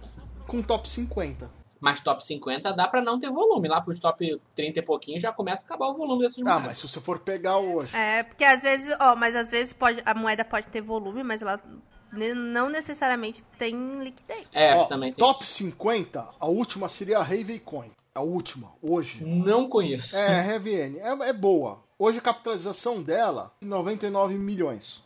com 0.47 0.63
top 0.63 0.89
50. 0.89 1.51
Mas 1.81 2.01
top 2.01 2.25
50 2.25 2.73
dá 2.73 2.87
para 2.87 3.03
não 3.03 3.19
ter 3.19 3.29
volume. 3.29 3.67
Lá 3.67 3.81
pros 3.81 3.99
top 3.99 4.41
30 4.55 4.79
e 4.79 4.83
pouquinho 4.83 5.19
já 5.21 5.33
começa 5.33 5.63
a 5.63 5.67
acabar 5.67 5.89
o 5.89 5.95
volume 5.95 6.23
dessas 6.23 6.39
Ah, 6.43 6.45
moedas. 6.45 6.63
mas 6.67 6.79
se 6.79 6.89
você 6.89 7.01
for 7.01 7.19
pegar 7.19 7.59
hoje. 7.59 7.97
É, 7.97 8.23
porque 8.23 8.45
às 8.45 8.63
vezes, 8.63 8.95
ó, 9.01 9.17
mas 9.17 9.35
às 9.35 9.51
vezes 9.51 9.73
pode, 9.73 10.01
a 10.05 10.15
moeda 10.15 10.45
pode 10.45 10.69
ter 10.69 10.81
volume, 10.81 11.25
mas 11.25 11.43
ela 11.43 11.61
não 12.13 12.69
necessariamente 12.69 13.43
tem 13.59 13.75
liquidez. 14.03 14.47
É, 14.53 14.75
Ó, 14.77 14.85
também 14.87 15.13
tem. 15.13 15.25
top 15.25 15.47
50, 15.47 16.27
a 16.39 16.47
última 16.47 16.89
seria 16.89 17.19
a 17.19 17.23
Heavy 17.35 17.59
Coin. 17.59 17.91
A 18.15 18.21
última, 18.21 18.71
hoje. 18.83 19.25
Não 19.25 19.67
conheço. 19.69 20.15
É, 20.17 20.57
RVN. 20.57 20.99
É, 20.99 21.29
é 21.31 21.33
boa. 21.33 21.81
Hoje 21.99 22.19
a 22.19 22.23
capitalização 22.23 23.03
dela 23.03 23.51
é 23.63 23.65
99 23.65 24.35
milhões 24.35 25.03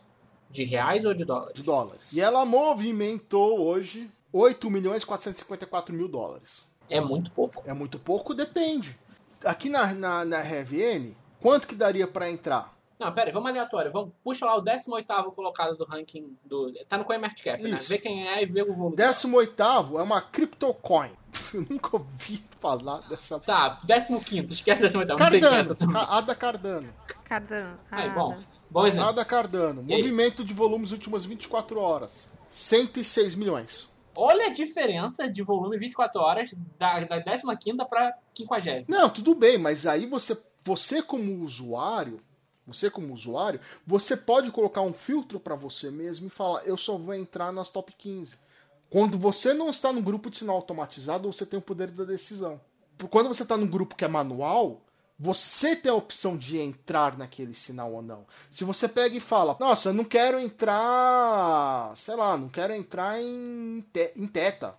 De 0.49 0.63
reais 0.65 1.05
ou 1.05 1.13
de 1.13 1.23
dólares? 1.23 1.53
de 1.53 1.63
dólares. 1.63 2.11
E 2.13 2.19
ela 2.19 2.43
movimentou 2.45 3.59
hoje 3.61 4.11
8 4.33 4.69
milhões 4.69 5.05
454 5.05 5.93
mil 5.95 6.07
dólares. 6.09 6.67
É 6.89 6.99
muito 6.99 7.31
pouco. 7.31 7.63
É 7.65 7.73
muito 7.73 7.97
pouco? 7.97 8.33
Depende. 8.33 8.97
Aqui 9.45 9.69
na, 9.69 9.93
na, 9.93 10.25
na 10.25 10.41
RVN, 10.41 11.13
quanto 11.39 11.67
que 11.67 11.75
daria 11.75 12.07
pra 12.07 12.29
entrar? 12.29 12.76
Não, 12.99 13.11
pera 13.11 13.29
aí, 13.29 13.33
vamos 13.33 13.49
aleatório. 13.49 13.91
Vamos, 13.91 14.11
puxa 14.23 14.45
lá 14.45 14.55
o 14.55 14.61
18º 14.63 15.33
colocado 15.35 15.75
do 15.77 15.85
ranking 15.85 16.35
do. 16.43 16.73
Tá 16.87 16.97
no 16.97 17.03
CoinMarketCap, 17.05 17.61
né? 17.61 17.69
Isso. 17.71 17.87
Vê 17.89 17.99
quem 17.99 18.27
é 18.27 18.41
e 18.41 18.45
vê 18.47 18.63
o 18.63 18.73
volume. 18.73 18.95
18 18.95 19.61
é 19.99 20.01
uma 20.01 20.19
CryptoCoin. 20.21 21.11
Eu 21.53 21.65
nunca 21.69 21.95
ouvi 21.97 22.43
falar 22.59 23.01
dessa. 23.07 23.39
Tá, 23.39 23.77
15º, 23.85 24.49
esquece 24.51 24.83
18º. 24.83 25.07
Não 25.09 25.15
tem 25.29 25.37
essa 25.43 25.75
Cardano. 25.75 25.75
também. 25.75 25.95
Ca- 25.95 26.17
Ada 26.17 26.35
Cardano. 26.35 26.93
Cada. 27.23 27.75
Aí, 27.91 28.09
ah, 28.09 28.13
bom. 28.13 28.39
Bom 28.69 28.87
exemplo. 28.87 29.09
Ada 29.09 29.23
Cardano. 29.23 29.85
E 29.87 29.93
aí? 29.93 30.01
Movimento 30.01 30.43
de 30.43 30.53
volumes 30.53 30.91
últimas 30.91 31.23
24 31.23 31.79
horas. 31.79 32.31
106 32.49 33.35
milhões. 33.35 33.89
Olha 34.15 34.47
a 34.47 34.49
diferença 34.49 35.29
de 35.29 35.43
volume 35.43 35.77
24 35.77 36.19
horas 36.19 36.55
da, 36.79 37.01
da 37.01 37.21
15 37.21 37.43
pra 37.87 38.17
50. 38.35 38.85
Não, 38.89 39.09
tudo 39.11 39.35
bem, 39.35 39.59
mas 39.59 39.85
aí 39.85 40.07
você, 40.07 40.35
você 40.63 41.03
como 41.03 41.43
usuário, 41.43 42.19
você 42.67 42.91
como 42.91 43.13
usuário, 43.13 43.59
você 43.85 44.17
pode 44.17 44.51
colocar 44.51 44.81
um 44.81 44.93
filtro 44.93 45.39
para 45.39 45.55
você 45.55 45.89
mesmo 45.89 46.27
e 46.27 46.29
falar, 46.29 46.63
eu 46.65 46.77
só 46.77 46.97
vou 46.97 47.13
entrar 47.13 47.51
nas 47.53 47.69
top 47.69 47.93
15. 47.97 48.35
Quando 48.89 49.17
você 49.17 49.53
não 49.53 49.69
está 49.69 49.91
no 49.91 50.01
grupo 50.01 50.29
de 50.29 50.37
sinal 50.37 50.57
automatizado, 50.57 51.31
você 51.31 51.45
tem 51.45 51.57
o 51.57 51.61
poder 51.61 51.89
da 51.91 52.03
decisão. 52.03 52.59
Quando 53.09 53.27
você 53.27 53.43
está 53.43 53.55
no 53.55 53.67
grupo 53.67 53.95
que 53.95 54.05
é 54.05 54.07
manual, 54.07 54.81
você 55.19 55.75
tem 55.75 55.91
a 55.91 55.95
opção 55.95 56.37
de 56.37 56.59
entrar 56.59 57.17
naquele 57.17 57.53
sinal 57.53 57.91
ou 57.93 58.01
não. 58.01 58.25
Se 58.51 58.63
você 58.63 58.87
pega 58.87 59.15
e 59.15 59.19
fala, 59.19 59.57
nossa, 59.59 59.89
eu 59.89 59.93
não 59.93 60.03
quero 60.03 60.39
entrar, 60.39 61.95
sei 61.95 62.15
lá, 62.15 62.37
não 62.37 62.49
quero 62.49 62.73
entrar 62.73 63.19
em, 63.19 63.83
te 63.91 64.11
em 64.15 64.27
teta. 64.27 64.73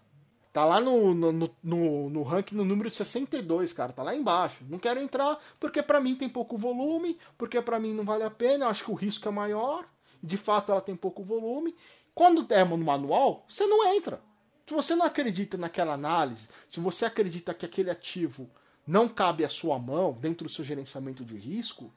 Tá 0.59 0.65
lá 0.65 0.81
no, 0.81 1.15
no, 1.15 1.51
no, 1.63 2.11
no 2.11 2.23
ranking 2.25 2.57
no 2.57 2.65
número 2.65 2.91
62, 2.91 3.73
cara. 3.73 3.93
Tá 3.93 4.03
lá 4.03 4.13
embaixo. 4.13 4.65
Não 4.69 4.77
quero 4.77 4.99
entrar 4.99 5.39
porque 5.61 5.81
para 5.81 6.01
mim 6.01 6.17
tem 6.17 6.29
pouco 6.29 6.59
volume, 6.59 7.17
porque 7.39 7.63
para 7.63 7.79
mim 7.79 7.95
não 7.95 8.05
vale 8.05 8.25
a 8.25 8.31
pena, 8.31 8.65
eu 8.65 8.69
acho 8.69 8.87
que 8.87 8.91
o 8.91 8.95
risco 8.95 9.29
é 9.29 9.31
maior. 9.31 9.87
De 10.21 10.37
fato, 10.37 10.73
ela 10.73 10.81
tem 10.81 10.97
pouco 10.97 11.23
volume. 11.23 11.77
Quando 12.13 12.45
é 12.53 12.65
no 12.65 12.77
manual, 12.77 13.45
você 13.49 13.69
não 13.69 13.95
entra. 13.95 14.21
Se 14.67 14.75
você 14.75 14.97
não 14.97 15.07
acredita 15.07 15.57
naquela 15.57 15.95
análise, 15.95 16.49
se 16.69 16.81
você 16.81 17.05
acredita 17.05 17.55
que 17.55 17.65
aquele 17.65 17.91
ativo 17.91 18.51
não 18.85 19.09
cabe 19.09 19.45
à 19.45 19.49
sua 19.49 19.79
mão 19.79 20.19
dentro 20.21 20.49
do 20.49 20.53
seu 20.53 20.65
gerenciamento 20.65 21.25
de 21.25 21.37
risco, 21.37 21.89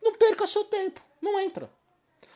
não 0.00 0.14
perca 0.16 0.46
seu 0.46 0.62
tempo, 0.62 1.00
não 1.20 1.40
entra. 1.40 1.68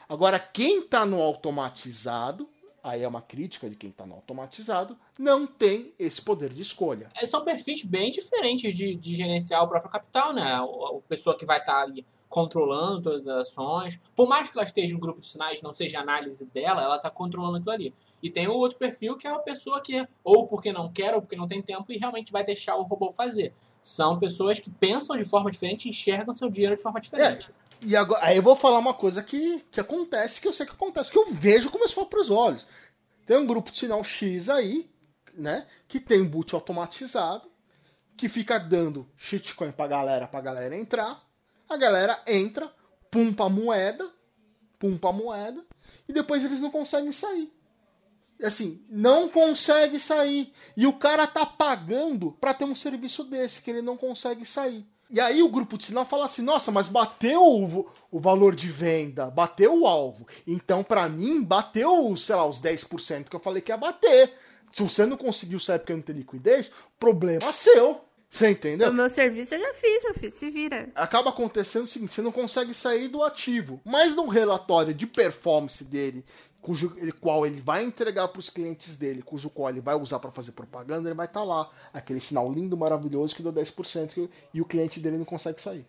Agora, 0.08 0.40
quem 0.40 0.80
está 0.80 1.06
no 1.06 1.22
automatizado, 1.22 2.50
aí 2.88 3.02
é 3.02 3.08
uma 3.08 3.22
crítica 3.22 3.68
de 3.68 3.76
quem 3.76 3.90
está 3.90 4.06
no 4.06 4.14
automatizado, 4.14 4.96
não 5.18 5.46
tem 5.46 5.92
esse 5.98 6.22
poder 6.22 6.50
de 6.50 6.62
escolha. 6.62 7.08
É, 7.20 7.26
são 7.26 7.44
perfis 7.44 7.84
bem 7.84 8.10
diferentes 8.10 8.74
de, 8.74 8.94
de 8.94 9.14
gerenciar 9.14 9.62
o 9.62 9.68
próprio 9.68 9.90
capital, 9.90 10.32
né? 10.32 10.54
A, 10.54 10.66
pessoa 11.08 11.36
que 11.36 11.46
vai 11.46 11.58
estar 11.58 11.74
tá 11.74 11.82
ali 11.82 12.04
controlando 12.28 13.02
todas 13.02 13.26
as 13.26 13.48
ações. 13.48 14.00
Por 14.14 14.28
mais 14.28 14.50
que 14.50 14.58
ela 14.58 14.64
esteja 14.64 14.94
em 14.94 14.98
grupo 14.98 15.20
de 15.20 15.26
sinais, 15.26 15.62
não 15.62 15.74
seja 15.74 16.00
análise 16.00 16.44
dela, 16.46 16.82
ela 16.82 16.96
está 16.96 17.10
controlando 17.10 17.56
aquilo 17.56 17.72
ali. 17.72 17.94
E 18.22 18.28
tem 18.28 18.48
o 18.48 18.52
outro 18.52 18.78
perfil 18.78 19.16
que 19.16 19.26
é 19.26 19.30
a 19.30 19.38
pessoa 19.38 19.80
que, 19.80 20.06
ou 20.24 20.46
porque 20.46 20.72
não 20.72 20.92
quer, 20.92 21.14
ou 21.14 21.22
porque 21.22 21.36
não 21.36 21.46
tem 21.46 21.62
tempo, 21.62 21.90
e 21.90 21.98
realmente 21.98 22.32
vai 22.32 22.44
deixar 22.44 22.76
o 22.76 22.82
robô 22.82 23.10
fazer. 23.10 23.52
São 23.80 24.18
pessoas 24.18 24.58
que 24.58 24.70
pensam 24.70 25.16
de 25.16 25.24
forma 25.24 25.50
diferente 25.50 25.86
e 25.86 25.90
enxergam 25.90 26.34
seu 26.34 26.50
dinheiro 26.50 26.76
de 26.76 26.82
forma 26.82 27.00
diferente. 27.00 27.50
É. 27.50 27.67
E 27.80 27.96
agora, 27.96 28.24
aí 28.24 28.36
eu 28.36 28.42
vou 28.42 28.56
falar 28.56 28.78
uma 28.78 28.94
coisa 28.94 29.22
que, 29.22 29.60
que 29.70 29.80
acontece, 29.80 30.40
que 30.40 30.48
eu 30.48 30.52
sei 30.52 30.66
que 30.66 30.72
acontece, 30.72 31.10
que 31.10 31.18
eu 31.18 31.32
vejo 31.32 31.70
como 31.70 31.86
se 31.86 31.94
for 31.94 32.08
os 32.14 32.30
olhos. 32.30 32.66
Tem 33.24 33.36
um 33.36 33.46
grupo 33.46 33.70
de 33.70 33.78
sinal 33.78 34.02
X 34.02 34.48
aí, 34.48 34.90
né, 35.34 35.66
que 35.86 36.00
tem 36.00 36.24
boot 36.24 36.54
automatizado, 36.54 37.48
que 38.16 38.28
fica 38.28 38.58
dando 38.58 39.08
shitcoin 39.16 39.70
pra 39.70 39.86
galera, 39.86 40.26
pra 40.26 40.40
galera 40.40 40.76
entrar, 40.76 41.22
a 41.68 41.76
galera 41.76 42.20
entra, 42.26 42.72
pumpa 43.10 43.46
a 43.46 43.48
moeda, 43.48 44.10
pumpa 44.78 45.10
a 45.10 45.12
moeda, 45.12 45.64
e 46.08 46.12
depois 46.12 46.44
eles 46.44 46.60
não 46.60 46.70
conseguem 46.70 47.12
sair. 47.12 47.52
Assim, 48.42 48.84
não 48.88 49.28
consegue 49.28 49.98
sair. 49.98 50.52
E 50.76 50.86
o 50.86 50.92
cara 50.92 51.26
tá 51.26 51.44
pagando 51.44 52.32
para 52.40 52.54
ter 52.54 52.64
um 52.64 52.74
serviço 52.74 53.24
desse, 53.24 53.62
que 53.62 53.70
ele 53.70 53.82
não 53.82 53.96
consegue 53.96 54.46
sair. 54.46 54.86
E 55.10 55.20
aí 55.20 55.42
o 55.42 55.48
grupo 55.48 55.78
de 55.78 55.84
sinal 55.84 56.04
fala 56.04 56.26
assim: 56.26 56.42
nossa, 56.42 56.70
mas 56.70 56.88
bateu 56.88 57.42
o, 57.42 57.90
o 58.10 58.20
valor 58.20 58.54
de 58.54 58.68
venda, 58.68 59.30
bateu 59.30 59.80
o 59.80 59.86
alvo. 59.86 60.26
Então, 60.46 60.84
para 60.84 61.08
mim, 61.08 61.42
bateu, 61.42 62.14
sei 62.16 62.36
lá, 62.36 62.46
os 62.46 62.60
10% 62.60 63.28
que 63.28 63.36
eu 63.36 63.40
falei 63.40 63.62
que 63.62 63.72
ia 63.72 63.76
bater. 63.76 64.30
Se 64.70 64.82
você 64.82 65.06
não 65.06 65.16
conseguiu 65.16 65.58
sair 65.58 65.78
porque 65.78 65.94
não 65.94 66.02
tem 66.02 66.16
liquidez, 66.16 66.72
problema 66.98 67.52
seu. 67.52 68.00
Você 68.30 68.50
entendeu? 68.50 68.90
O 68.90 68.92
meu 68.92 69.08
serviço 69.08 69.54
eu 69.54 69.60
já 69.60 69.72
fiz, 69.72 70.02
meu 70.02 70.12
filho, 70.12 70.32
se 70.32 70.50
vira. 70.50 70.90
Acaba 70.94 71.30
acontecendo 71.30 71.84
o 71.84 71.88
seguinte: 71.88 72.12
você 72.12 72.20
não 72.20 72.30
consegue 72.30 72.74
sair 72.74 73.08
do 73.08 73.22
ativo. 73.22 73.80
Mas 73.86 74.14
no 74.14 74.26
relatório 74.28 74.92
de 74.92 75.06
performance 75.06 75.82
dele, 75.84 76.22
cujo 76.60 76.94
qual 77.20 77.46
ele 77.46 77.60
vai 77.60 77.84
entregar 77.84 78.28
para 78.28 78.40
os 78.40 78.50
clientes 78.50 78.96
dele, 78.96 79.22
cujo 79.22 79.50
qual 79.50 79.70
ele 79.70 79.80
vai 79.80 79.94
usar 79.94 80.18
para 80.18 80.30
fazer 80.30 80.52
propaganda, 80.52 81.08
ele 81.08 81.16
vai 81.16 81.26
estar 81.26 81.40
tá 81.40 81.46
lá. 81.46 81.70
Aquele 81.92 82.20
sinal 82.20 82.52
lindo, 82.52 82.76
maravilhoso 82.76 83.34
que 83.34 83.42
deu 83.42 83.52
10% 83.52 84.28
e 84.52 84.60
o 84.60 84.64
cliente 84.64 85.00
dele 85.00 85.18
não 85.18 85.24
consegue 85.24 85.60
sair. 85.62 85.86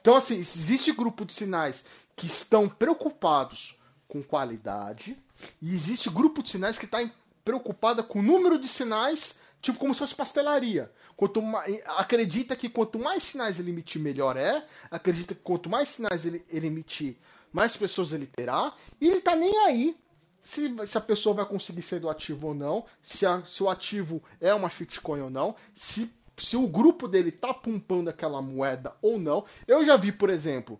Então, 0.00 0.14
assim, 0.14 0.36
existe 0.36 0.92
grupo 0.92 1.24
de 1.24 1.32
sinais 1.32 1.84
que 2.14 2.26
estão 2.26 2.68
preocupados 2.68 3.78
com 4.08 4.22
qualidade 4.22 5.16
e 5.60 5.74
existe 5.74 6.08
grupo 6.08 6.42
de 6.42 6.50
sinais 6.50 6.78
que 6.78 6.86
está 6.86 6.98
preocupada 7.44 8.02
com 8.02 8.20
o 8.20 8.22
número 8.22 8.58
de 8.58 8.68
sinais 8.68 9.40
Tipo 9.66 9.80
como 9.80 9.92
se 9.92 9.98
fosse 9.98 10.14
pastelaria. 10.14 10.88
Quanto 11.16 11.42
mais, 11.42 11.80
acredita 11.96 12.54
que 12.54 12.68
quanto 12.68 13.00
mais 13.00 13.24
sinais 13.24 13.58
ele 13.58 13.70
emitir, 13.70 14.00
melhor 14.00 14.36
é. 14.36 14.64
Acredita 14.90 15.34
que 15.34 15.40
quanto 15.40 15.68
mais 15.68 15.88
sinais 15.88 16.24
ele, 16.24 16.44
ele 16.48 16.68
emitir, 16.68 17.16
mais 17.56 17.76
pessoas 17.76 18.12
ele 18.12 18.26
terá. 18.26 18.72
E 19.00 19.08
ele 19.08 19.20
tá 19.20 19.34
nem 19.34 19.56
aí 19.64 19.96
se, 20.42 20.74
se 20.86 20.98
a 20.98 21.00
pessoa 21.00 21.34
vai 21.34 21.46
conseguir 21.46 21.82
ser 21.82 22.00
do 22.00 22.08
ativo 22.08 22.48
ou 22.48 22.54
não. 22.54 22.84
Se, 23.02 23.24
a, 23.24 23.42
se 23.44 23.62
o 23.62 23.70
ativo 23.70 24.22
é 24.40 24.52
uma 24.54 24.70
shitcoin 24.70 25.20
ou 25.20 25.30
não. 25.30 25.56
Se, 25.74 26.14
se 26.36 26.56
o 26.56 26.68
grupo 26.68 27.08
dele 27.08 27.32
tá 27.32 27.54
pumpando 27.54 28.08
aquela 28.08 28.42
moeda 28.42 28.94
ou 29.00 29.18
não. 29.18 29.44
Eu 29.66 29.84
já 29.84 29.96
vi, 29.96 30.12
por 30.12 30.30
exemplo, 30.30 30.78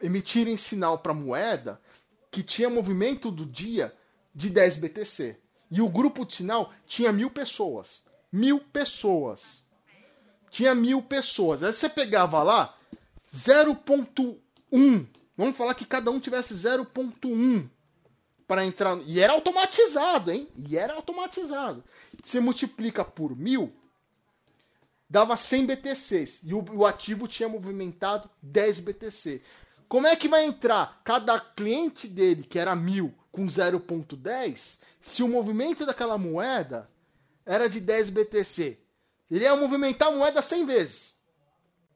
emitirem 0.00 0.56
sinal 0.56 0.98
para 0.98 1.12
moeda 1.12 1.80
que 2.30 2.42
tinha 2.42 2.70
movimento 2.70 3.30
do 3.30 3.46
dia 3.46 3.92
de 4.34 4.50
10 4.50 4.78
BTC. 4.78 5.38
E 5.70 5.80
o 5.80 5.88
grupo 5.88 6.24
de 6.24 6.34
sinal 6.34 6.72
tinha 6.86 7.12
mil 7.12 7.30
pessoas 7.30 8.04
mil 8.34 8.58
pessoas. 8.58 9.62
Tinha 10.50 10.74
mil 10.74 11.00
pessoas. 11.00 11.62
Aí 11.62 11.72
você 11.72 11.88
pegava 11.88 12.42
lá 12.42 12.74
0.1. 13.32 15.06
Vamos 15.36 15.56
falar 15.56 15.74
que 15.74 15.84
cada 15.84 16.10
um 16.10 16.20
tivesse 16.20 16.54
0.1 16.54 17.68
para 18.46 18.64
entrar. 18.64 18.96
E 19.06 19.20
era 19.20 19.32
automatizado, 19.32 20.30
hein? 20.30 20.48
E 20.56 20.76
era 20.76 20.94
automatizado. 20.94 21.82
Você 22.22 22.40
multiplica 22.40 23.04
por 23.04 23.36
mil, 23.36 23.72
dava 25.08 25.36
100 25.36 25.66
BTCs. 25.66 26.40
E 26.44 26.54
o, 26.54 26.64
o 26.72 26.86
ativo 26.86 27.26
tinha 27.26 27.48
movimentado 27.48 28.30
10 28.42 28.80
BTC. 28.80 29.42
Como 29.88 30.06
é 30.06 30.16
que 30.16 30.28
vai 30.28 30.44
entrar 30.44 31.00
cada 31.04 31.38
cliente 31.38 32.08
dele, 32.08 32.42
que 32.42 32.58
era 32.58 32.74
mil, 32.74 33.14
com 33.30 33.46
0.10, 33.46 34.80
se 35.02 35.22
o 35.22 35.28
movimento 35.28 35.84
daquela 35.84 36.16
moeda 36.16 36.88
era 37.44 37.68
de 37.68 37.80
10 37.80 38.10
BTC. 38.10 38.78
Ele 39.30 39.44
ia 39.44 39.56
movimentar 39.56 40.08
a 40.08 40.12
moeda 40.12 40.40
100 40.40 40.66
vezes. 40.66 41.16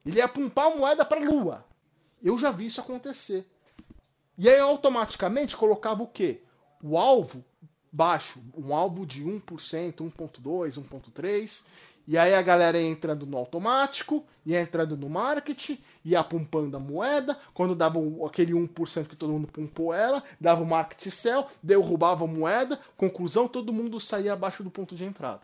Ele 0.04 0.18
ia 0.18 0.28
pumpar 0.28 0.66
a 0.66 0.76
moeda 0.76 1.04
para 1.04 1.20
a 1.20 1.24
lua. 1.24 1.64
Eu 2.22 2.38
já 2.38 2.50
vi 2.50 2.66
isso 2.66 2.80
acontecer. 2.80 3.46
E 4.36 4.48
aí 4.48 4.58
automaticamente 4.60 5.56
colocava 5.56 6.02
o 6.02 6.06
quê? 6.06 6.42
O 6.82 6.96
alvo 6.96 7.44
baixo, 7.90 8.40
um 8.56 8.74
alvo 8.74 9.06
de 9.06 9.24
1%, 9.24 9.40
1.2, 9.42 10.42
1.3, 10.42 11.64
e 12.06 12.16
aí 12.16 12.34
a 12.34 12.40
galera 12.40 12.80
ia 12.80 12.88
entrando 12.88 13.26
no 13.26 13.36
automático, 13.36 14.24
ia 14.44 14.60
entrando 14.60 14.96
no 14.96 15.10
marketing, 15.10 15.78
ia 16.04 16.24
pumpando 16.24 16.74
a 16.74 16.80
moeda, 16.80 17.38
quando 17.52 17.74
dava 17.74 17.98
aquele 18.26 18.52
1% 18.52 19.08
que 19.08 19.16
todo 19.16 19.32
mundo 19.32 19.48
pumpou 19.48 19.92
ela, 19.92 20.22
dava 20.40 20.62
o 20.62 20.66
market 20.66 21.12
sell, 21.12 21.46
derrubava 21.62 22.24
a 22.24 22.26
moeda, 22.26 22.80
conclusão, 22.96 23.46
todo 23.46 23.72
mundo 23.72 24.00
saía 24.00 24.32
abaixo 24.32 24.62
do 24.62 24.70
ponto 24.70 24.94
de 24.94 25.04
entrada. 25.04 25.42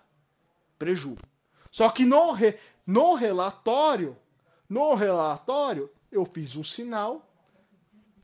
Preju. 0.79 1.19
Só 1.71 1.91
que 1.91 2.05
no, 2.05 2.33
re, 2.33 2.59
no 2.87 3.15
relatório, 3.15 4.17
no 4.69 4.95
relatório, 4.95 5.91
eu 6.15 6.25
fiz 6.25 6.57
um 6.57 6.65
sinal, 6.65 7.29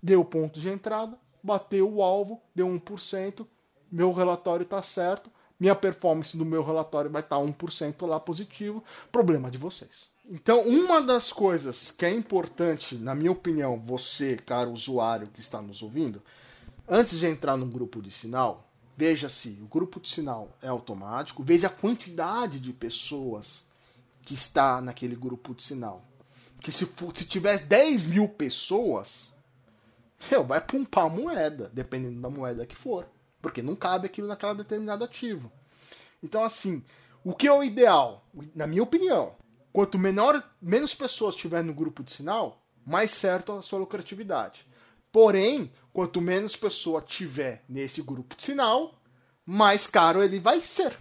deu 0.02 0.24
ponto 0.24 0.58
de 0.58 0.68
entrada, 0.68 1.18
bateu 1.42 1.92
o 1.92 2.02
alvo, 2.02 2.40
deu 2.54 2.68
1%, 2.68 3.46
meu 3.90 4.12
relatório 4.12 4.62
está 4.62 4.82
certo, 4.82 5.30
minha 5.58 5.74
performance 5.74 6.36
do 6.36 6.44
meu 6.44 6.62
relatório 6.62 7.10
vai 7.10 7.20
estar 7.20 7.36
1% 7.36 8.06
lá 8.06 8.18
positivo, 8.18 8.82
problema 9.12 9.50
de 9.50 9.58
vocês. 9.58 10.08
Então, 10.24 10.62
uma 10.62 11.02
das 11.02 11.32
coisas 11.32 11.90
que 11.90 12.06
é 12.06 12.10
importante, 12.10 12.94
na 12.94 13.14
minha 13.14 13.32
opinião, 13.32 13.78
você, 13.78 14.36
caro 14.36 14.70
usuário 14.70 15.26
que 15.26 15.40
está 15.40 15.60
nos 15.60 15.82
ouvindo, 15.82 16.22
antes 16.88 17.18
de 17.18 17.26
entrar 17.26 17.56
num 17.56 17.68
grupo 17.68 18.00
de 18.00 18.10
sinal, 18.10 18.70
veja 18.96 19.28
se 19.28 19.58
o 19.60 19.66
grupo 19.66 19.98
de 19.98 20.08
sinal 20.08 20.48
é 20.62 20.68
automático, 20.68 21.42
veja 21.42 21.66
a 21.66 21.70
quantidade 21.70 22.60
de 22.60 22.72
pessoas 22.72 23.64
que 24.22 24.34
está 24.34 24.80
naquele 24.80 25.16
grupo 25.16 25.54
de 25.54 25.62
sinal. 25.62 26.04
Porque 26.60 26.70
se, 26.70 26.86
se 27.14 27.24
tiver 27.24 27.56
10 27.56 28.08
mil 28.08 28.28
pessoas, 28.28 29.32
vai 30.46 30.60
pumpar 30.60 31.06
a 31.06 31.08
moeda, 31.08 31.70
dependendo 31.72 32.20
da 32.20 32.28
moeda 32.28 32.66
que 32.66 32.76
for. 32.76 33.08
Porque 33.40 33.62
não 33.62 33.74
cabe 33.74 34.04
aquilo 34.04 34.28
naquela 34.28 34.54
determinado 34.54 35.02
ativo. 35.02 35.50
Então, 36.22 36.44
assim, 36.44 36.84
o 37.24 37.34
que 37.34 37.46
é 37.46 37.52
o 37.52 37.64
ideal? 37.64 38.22
Na 38.54 38.66
minha 38.66 38.82
opinião, 38.82 39.34
quanto 39.72 39.98
menor, 39.98 40.46
menos 40.60 40.94
pessoas 40.94 41.34
tiver 41.34 41.64
no 41.64 41.72
grupo 41.72 42.04
de 42.04 42.12
sinal, 42.12 42.60
mais 42.84 43.10
certo 43.10 43.52
a 43.52 43.62
sua 43.62 43.78
lucratividade. 43.78 44.66
Porém, 45.10 45.72
quanto 45.94 46.20
menos 46.20 46.56
pessoa 46.56 47.00
tiver 47.00 47.64
nesse 47.66 48.02
grupo 48.02 48.36
de 48.36 48.42
sinal, 48.42 49.00
mais 49.46 49.86
caro 49.86 50.22
ele 50.22 50.38
vai 50.38 50.60
ser. 50.60 50.94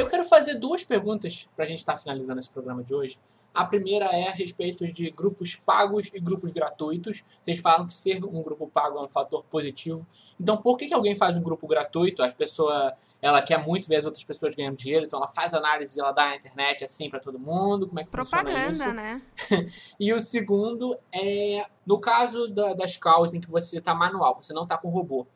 Eu 0.00 0.06
quero 0.06 0.24
fazer 0.24 0.54
duas 0.54 0.82
perguntas 0.82 1.46
para 1.54 1.64
a 1.64 1.68
gente 1.68 1.80
estar 1.80 1.92
tá 1.92 1.98
finalizando 1.98 2.40
esse 2.40 2.48
programa 2.48 2.82
de 2.82 2.94
hoje. 2.94 3.18
A 3.52 3.66
primeira 3.66 4.06
é 4.06 4.28
a 4.28 4.32
respeito 4.32 4.86
de 4.86 5.10
grupos 5.10 5.54
pagos 5.56 6.10
e 6.14 6.18
grupos 6.18 6.52
gratuitos. 6.52 7.22
Vocês 7.42 7.60
falam 7.60 7.86
que 7.86 7.92
ser 7.92 8.24
um 8.24 8.40
grupo 8.40 8.66
pago 8.66 8.98
é 8.98 9.02
um 9.02 9.08
fator 9.08 9.44
positivo. 9.44 10.06
Então, 10.40 10.56
por 10.56 10.78
que, 10.78 10.86
que 10.86 10.94
alguém 10.94 11.14
faz 11.14 11.36
um 11.36 11.42
grupo 11.42 11.66
gratuito? 11.66 12.22
A 12.22 12.30
pessoa 12.30 12.96
ela 13.20 13.42
quer 13.42 13.58
muito 13.58 13.86
ver 13.86 13.96
as 13.96 14.06
outras 14.06 14.24
pessoas 14.24 14.54
ganhando 14.54 14.76
dinheiro, 14.76 15.04
então 15.04 15.18
ela 15.18 15.28
faz 15.28 15.52
análise, 15.52 16.00
ela 16.00 16.12
dá 16.12 16.28
na 16.28 16.36
internet 16.36 16.82
assim 16.82 17.10
para 17.10 17.20
todo 17.20 17.38
mundo. 17.38 17.86
Como 17.86 18.00
é 18.00 18.04
que 18.04 18.10
Propaganda, 18.10 18.68
funciona 18.68 19.12
isso? 19.12 19.54
né? 19.54 19.70
e 20.00 20.14
o 20.14 20.20
segundo 20.20 20.96
é 21.12 21.66
no 21.84 22.00
caso 22.00 22.48
da, 22.48 22.72
das 22.72 22.96
calls 22.96 23.34
em 23.34 23.40
que 23.40 23.50
você 23.50 23.78
está 23.78 23.94
manual, 23.94 24.34
você 24.34 24.54
não 24.54 24.62
está 24.62 24.78
com 24.78 24.88
robô. 24.88 25.26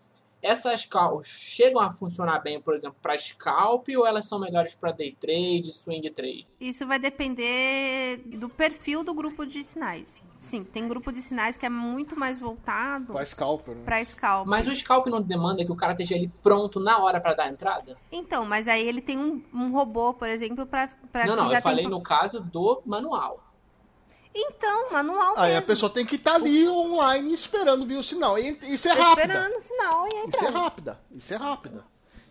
Essas 0.45 0.85
calls 0.85 1.27
chegam 1.27 1.81
a 1.81 1.91
funcionar 1.91 2.39
bem, 2.41 2.61
por 2.61 2.75
exemplo, 2.75 2.99
para 3.01 3.17
scalp 3.17 3.89
ou 3.97 4.07
elas 4.07 4.27
são 4.27 4.39
melhores 4.39 4.75
para 4.75 4.93
day 4.93 5.17
trade, 5.19 5.73
swing 5.73 6.11
trade? 6.11 6.45
Isso 6.61 6.87
vai 6.87 6.99
depender 6.99 8.19
do 8.27 8.51
perfil 8.51 9.03
do 9.03 9.15
grupo 9.15 9.47
de 9.47 9.65
sinais. 9.65 10.23
Sim, 10.39 10.63
tem 10.63 10.87
grupo 10.87 11.11
de 11.11 11.23
sinais 11.23 11.57
que 11.57 11.65
é 11.65 11.71
muito 11.71 12.15
mais 12.15 12.39
voltado 12.39 13.15
Pra 13.15 13.25
scalper, 13.25 13.75
né? 13.75 13.85
para 13.87 14.05
scalp. 14.05 14.47
Mas 14.47 14.69
o 14.69 14.77
scalp 14.77 15.07
não 15.07 15.23
demanda 15.23 15.65
que 15.65 15.73
o 15.73 15.77
cara 15.77 15.93
esteja 15.93 16.15
ali 16.15 16.31
pronto 16.43 16.79
na 16.79 16.99
hora 16.99 17.19
para 17.19 17.33
dar 17.33 17.45
a 17.45 17.49
entrada? 17.49 17.97
Então, 18.13 18.45
mas 18.45 18.69
aí 18.69 18.87
ele 18.87 19.01
tem 19.01 19.17
um, 19.17 19.43
um 19.51 19.73
robô, 19.73 20.13
por 20.13 20.29
exemplo, 20.29 20.67
para 20.67 20.91
não, 21.27 21.35
não, 21.35 21.51
eu 21.55 21.63
falei 21.63 21.87
no 21.87 22.03
caso 22.03 22.41
do 22.41 22.83
manual. 22.85 23.43
Então, 24.35 24.91
manual 24.91 25.35
Aí 25.37 25.53
a 25.53 25.55
mesmo. 25.57 25.67
pessoa 25.67 25.91
tem 25.93 26.05
que 26.05 26.17
estar 26.17 26.35
ali 26.35 26.69
online 26.69 27.33
esperando 27.33 27.87
vir 27.87 27.97
o 27.99 28.03
sinal. 28.03 28.39
E 28.39 28.59
isso 28.63 28.89
é 28.89 28.97
Tô 28.97 29.03
rápida. 29.03 29.23
esperando 29.23 29.57
o 29.59 29.63
sinal 29.63 30.09
e 30.13 30.29
Isso 30.29 30.45
é 30.45 30.49
rápida. 30.49 31.01
Isso 31.13 31.35
é 31.35 31.37
rápida. 31.37 31.85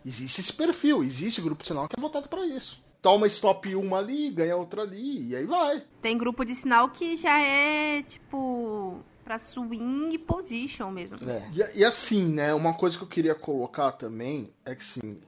Existe 0.06 0.42
esse 0.42 0.54
perfil, 0.54 1.02
existe 1.02 1.42
grupo 1.42 1.62
de 1.64 1.70
sinal 1.70 1.88
que 1.88 1.96
é 1.98 2.02
voltado 2.02 2.28
pra 2.28 2.46
isso. 2.46 2.82
Toma 3.02 3.26
stop 3.28 3.74
uma 3.76 4.00
ali, 4.00 4.30
ganha 4.32 4.56
outra 4.56 4.82
ali, 4.82 5.30
e 5.30 5.36
aí 5.36 5.46
vai. 5.46 5.82
Tem 6.02 6.18
grupo 6.18 6.44
de 6.46 6.54
sinal 6.56 6.90
que 6.90 7.16
já 7.18 7.40
é, 7.40 8.02
tipo, 8.04 8.98
pra 9.24 9.40
swing 9.40 10.18
position 10.20 10.90
mesmo. 10.92 11.18
É. 11.30 11.50
E, 11.54 11.80
e 11.80 11.86
assim, 11.86 12.24
né, 12.26 12.54
uma 12.54 12.74
coisa 12.74 12.98
que 12.98 13.04
eu 13.04 13.08
queria 13.08 13.36
colocar 13.36 13.94
também 13.94 14.54
é 14.66 14.76
que 14.76 14.82
assim, 14.82 15.22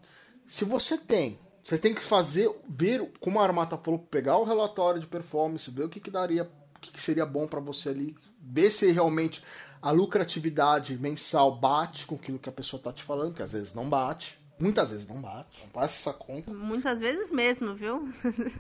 se 0.48 0.66
você 0.66 0.98
tem, 0.98 1.40
você 1.64 1.78
tem 1.78 1.94
que 1.94 2.04
fazer, 2.04 2.50
ver, 2.68 3.12
como 3.20 3.40
a 3.40 3.44
Armata 3.44 3.78
falou, 3.78 4.00
pegar 4.00 4.38
o 4.38 4.44
relatório 4.44 5.00
de 5.00 5.08
performance, 5.08 5.72
ver 5.72 5.84
o 5.84 5.90
que, 5.90 6.00
que 6.00 6.12
daria, 6.12 6.50
que, 6.86 6.92
que 6.92 7.02
seria 7.02 7.26
bom 7.26 7.48
pra 7.48 7.60
você 7.60 7.90
ali, 7.90 8.16
ver 8.42 8.70
se 8.70 8.92
realmente 8.92 9.44
a 9.82 9.92
lucratividade 9.92 10.98
mensal 10.98 11.58
bate 11.58 12.06
com 12.06 12.16
aquilo 12.16 12.40
que 12.40 12.50
a 12.50 12.52
pessoa 12.52 12.82
tá 12.82 12.92
te 12.92 13.04
falando, 13.04 13.36
que 13.36 13.44
às 13.44 13.54
vezes 13.54 13.74
não 13.74 13.90
bate. 13.90 14.40
Muitas 14.60 14.90
vezes 14.90 15.08
não 15.08 15.22
bate. 15.22 15.62
Não 15.62 15.70
passa 15.70 16.10
essa 16.10 16.14
conta. 16.18 16.54
Muitas 16.54 17.00
vezes 17.00 17.32
mesmo, 17.32 17.76
viu? 17.76 18.12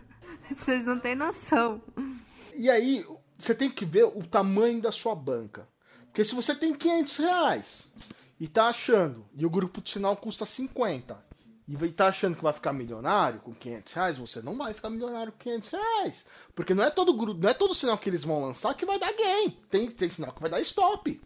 Vocês 0.55 0.85
não 0.85 0.99
têm 0.99 1.15
noção. 1.15 1.81
E 2.53 2.69
aí, 2.69 3.05
você 3.37 3.55
tem 3.55 3.69
que 3.69 3.85
ver 3.85 4.05
o 4.05 4.25
tamanho 4.25 4.81
da 4.81 4.91
sua 4.91 5.15
banca. 5.15 5.67
Porque 6.05 6.23
se 6.23 6.35
você 6.35 6.55
tem 6.55 6.73
500 6.73 7.17
reais 7.17 7.93
e 8.39 8.47
tá 8.47 8.67
achando, 8.67 9.25
e 9.35 9.45
o 9.45 9.49
grupo 9.49 9.81
de 9.81 9.89
sinal 9.89 10.15
custa 10.15 10.45
50, 10.45 11.24
e 11.67 11.75
vai- 11.75 11.89
tá 11.89 12.07
achando 12.07 12.35
que 12.35 12.43
vai 12.43 12.53
ficar 12.53 12.73
milionário 12.73 13.39
com 13.41 13.53
500 13.53 13.93
reais, 13.93 14.17
você 14.17 14.41
não 14.41 14.57
vai 14.57 14.73
ficar 14.73 14.89
milionário 14.89 15.31
com 15.31 15.39
500 15.39 15.69
reais. 15.69 16.25
Porque 16.53 16.73
não 16.73 16.83
é 16.83 16.89
todo 16.89 17.13
grupo, 17.13 17.41
não 17.41 17.49
é 17.49 17.53
todo 17.53 17.73
sinal 17.73 17.97
que 17.97 18.09
eles 18.09 18.23
vão 18.23 18.43
lançar 18.45 18.73
que 18.75 18.85
vai 18.85 18.99
dar 18.99 19.11
gain. 19.13 19.49
Tem, 19.69 19.89
tem 19.89 20.09
sinal 20.09 20.31
que 20.33 20.41
vai 20.41 20.49
dar 20.49 20.61
stop. 20.61 21.21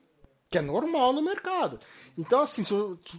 Que 0.50 0.58
é 0.58 0.62
normal 0.62 1.14
no 1.14 1.22
mercado. 1.22 1.80
Então, 2.18 2.42
assim, 2.42 2.64
se 2.64 2.74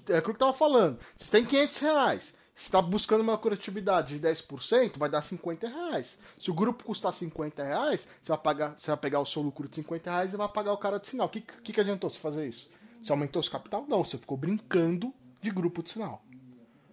é 0.08 0.16
aquilo 0.16 0.34
que 0.34 0.42
eu 0.42 0.46
tava 0.46 0.52
falando. 0.52 0.98
Se 1.16 1.26
você 1.26 1.30
tem 1.32 1.44
500 1.44 1.76
reais, 1.78 2.36
você 2.56 2.66
está 2.66 2.82
buscando 2.82 3.20
uma 3.20 3.34
lucratividade 3.34 4.18
de 4.18 4.20
10%, 4.26 4.98
vai 4.98 5.08
dar 5.08 5.22
50 5.22 5.68
reais. 5.68 6.18
Se 6.38 6.50
o 6.50 6.54
grupo 6.54 6.84
custar 6.84 7.14
50 7.14 7.62
reais, 7.62 8.08
você 8.20 8.30
vai, 8.32 8.38
pagar, 8.38 8.76
você 8.76 8.90
vai 8.90 8.96
pegar 8.96 9.20
o 9.20 9.26
seu 9.26 9.42
lucro 9.42 9.68
de 9.68 9.76
50 9.76 10.10
reais 10.10 10.34
e 10.34 10.36
vai 10.36 10.48
pagar 10.48 10.72
o 10.72 10.78
cara 10.78 10.98
de 10.98 11.06
sinal. 11.06 11.28
O 11.28 11.30
que, 11.30 11.40
que, 11.40 11.72
que 11.72 11.80
adiantou 11.80 12.10
você 12.10 12.18
fazer 12.18 12.48
isso? 12.48 12.68
Você 13.00 13.12
aumentou 13.12 13.42
seu 13.42 13.52
capital? 13.52 13.86
Não, 13.88 14.04
você 14.04 14.18
ficou 14.18 14.36
brincando 14.36 15.14
de 15.40 15.50
grupo 15.50 15.82
de 15.82 15.90
sinal. 15.90 16.22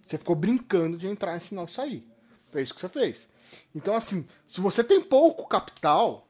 Você 0.08 0.18
ficou 0.18 0.36
brincando 0.36 0.98
de 0.98 1.06
entrar 1.08 1.36
em 1.36 1.40
sinal 1.40 1.66
e 1.66 1.72
sair. 1.72 2.08
Foi 2.52 2.62
isso 2.62 2.74
que 2.74 2.80
você 2.80 2.88
fez. 2.88 3.30
Então, 3.76 3.94
assim, 3.94 4.26
se 4.46 4.62
você 4.62 4.82
tem 4.84 5.02
pouco 5.02 5.48
capital, 5.48 6.28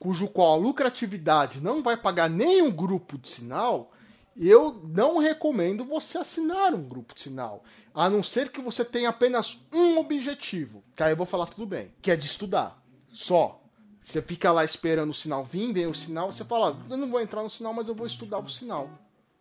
cujo 0.00 0.28
qual 0.28 0.54
a 0.54 0.56
lucratividade 0.56 1.60
não 1.60 1.82
vai 1.82 1.96
pagar 1.96 2.28
nenhum 2.28 2.72
grupo 2.72 3.16
de 3.16 3.28
sinal, 3.28 3.92
eu 4.36 4.82
não 4.84 5.18
recomendo 5.18 5.84
você 5.84 6.18
assinar 6.18 6.74
um 6.74 6.88
grupo 6.88 7.14
de 7.14 7.20
sinal. 7.20 7.62
A 7.94 8.10
não 8.10 8.22
ser 8.22 8.50
que 8.50 8.60
você 8.60 8.84
tenha 8.84 9.10
apenas 9.10 9.64
um 9.72 9.98
objetivo. 9.98 10.82
Que 10.96 11.04
aí 11.04 11.12
eu 11.12 11.16
vou 11.16 11.24
falar 11.24 11.46
tudo 11.46 11.66
bem. 11.66 11.94
Que 12.02 12.10
é 12.10 12.16
de 12.16 12.26
estudar. 12.26 12.82
Só. 13.08 13.62
Você 14.00 14.20
fica 14.20 14.52
lá 14.52 14.64
esperando 14.64 15.10
o 15.10 15.14
sinal 15.14 15.44
vir, 15.44 15.72
vem 15.72 15.86
o 15.86 15.94
sinal, 15.94 16.30
você 16.30 16.44
fala, 16.44 16.76
eu 16.88 16.96
não 16.96 17.10
vou 17.10 17.20
entrar 17.20 17.42
no 17.42 17.50
sinal, 17.50 17.72
mas 17.72 17.88
eu 17.88 17.94
vou 17.94 18.06
estudar 18.06 18.38
o 18.38 18.48
sinal. 18.48 18.88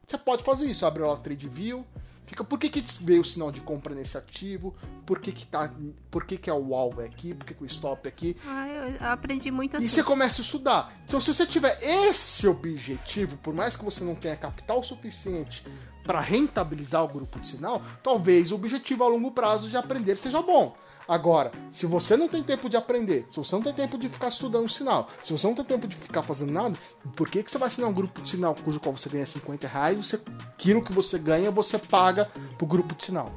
Você 0.07 0.17
pode 0.17 0.43
fazer 0.43 0.69
isso, 0.69 0.85
abre 0.85 1.03
lá 1.03 1.13
o 1.13 1.17
TradeView, 1.17 1.85
fica, 2.25 2.43
por 2.43 2.59
que, 2.59 2.69
que 2.69 2.83
veio 3.03 3.21
o 3.21 3.25
sinal 3.25 3.51
de 3.51 3.61
compra 3.61 3.93
nesse 3.93 4.17
ativo? 4.17 4.75
Por 5.05 5.19
que, 5.19 5.31
que, 5.31 5.45
tá, 5.45 5.71
por 6.09 6.25
que, 6.25 6.38
que 6.38 6.49
é 6.49 6.53
o 6.53 6.75
alvo 6.75 7.01
aqui? 7.01 7.33
Por 7.33 7.45
que, 7.45 7.53
que 7.53 7.63
o 7.63 7.65
stop 7.65 8.05
é 8.05 8.09
aqui? 8.09 8.38
Ah, 8.45 8.67
eu 8.67 9.07
aprendi 9.07 9.51
muito 9.51 9.77
assim. 9.77 9.85
E 9.85 9.89
você 9.89 10.03
começa 10.03 10.41
a 10.41 10.43
estudar. 10.43 10.93
Então, 11.05 11.19
se 11.19 11.33
você 11.33 11.45
tiver 11.45 11.77
esse 11.81 12.47
objetivo, 12.47 13.38
por 13.38 13.53
mais 13.53 13.75
que 13.77 13.85
você 13.85 14.03
não 14.03 14.15
tenha 14.15 14.35
capital 14.35 14.83
suficiente 14.83 15.63
para 16.03 16.19
rentabilizar 16.19 17.03
o 17.03 17.07
grupo 17.07 17.39
de 17.39 17.47
sinal, 17.47 17.81
talvez 18.03 18.51
o 18.51 18.55
objetivo 18.55 19.03
a 19.03 19.07
longo 19.07 19.31
prazo 19.31 19.69
de 19.69 19.77
aprender 19.77 20.17
seja 20.17 20.41
bom. 20.41 20.75
Agora, 21.08 21.52
se 21.70 21.86
você 21.86 22.18
não 22.18 22.28
tem 22.28 22.41
tempo 22.41 22.68
de 22.68 22.76
aprender, 22.76 23.28
se 23.30 23.38
você 23.38 23.56
não 23.56 23.62
tem 23.62 23.74
tempo 23.74 23.96
de 23.96 24.10
ficar 24.10 24.28
estudando 24.28 24.68
sinal, 24.68 25.08
se 25.22 25.32
você 25.32 25.46
não 25.46 25.54
tem 25.54 25.63
tempo 25.63 25.88
de 25.88 25.96
ficar 25.96 26.24
fazendo 26.24 26.52
nada, 26.52 26.76
por 27.15 27.30
que, 27.30 27.44
que 27.44 27.52
você 27.52 27.60
vai 27.60 27.68
assinar 27.68 27.91
um 27.91 27.94
grupo 27.94 28.20
de 28.22 28.30
sinal 28.30 28.56
cujo 28.56 28.80
qual 28.80 28.98
você 28.98 29.08
ganha 29.08 29.26
50 29.26 29.68
reais, 29.68 29.98
você, 29.98 30.20
aquilo 30.54 30.84
que 30.84 30.91
você 30.91 31.20
ganha, 31.20 31.52
você 31.52 31.78
paga 31.78 32.28
pro 32.58 32.65
grupo 32.65 32.96
de 32.96 33.04
sinal? 33.04 33.32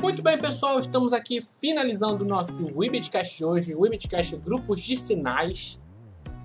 Muito 0.00 0.22
bem, 0.22 0.38
pessoal, 0.38 0.78
estamos 0.78 1.12
aqui 1.12 1.40
finalizando 1.60 2.24
o 2.24 2.26
nosso 2.26 2.62
Webcast 2.74 3.36
de 3.36 3.44
hoje, 3.44 3.74
Webcast 3.74 4.36
Grupos 4.36 4.80
de 4.80 4.96
Sinais. 4.96 5.78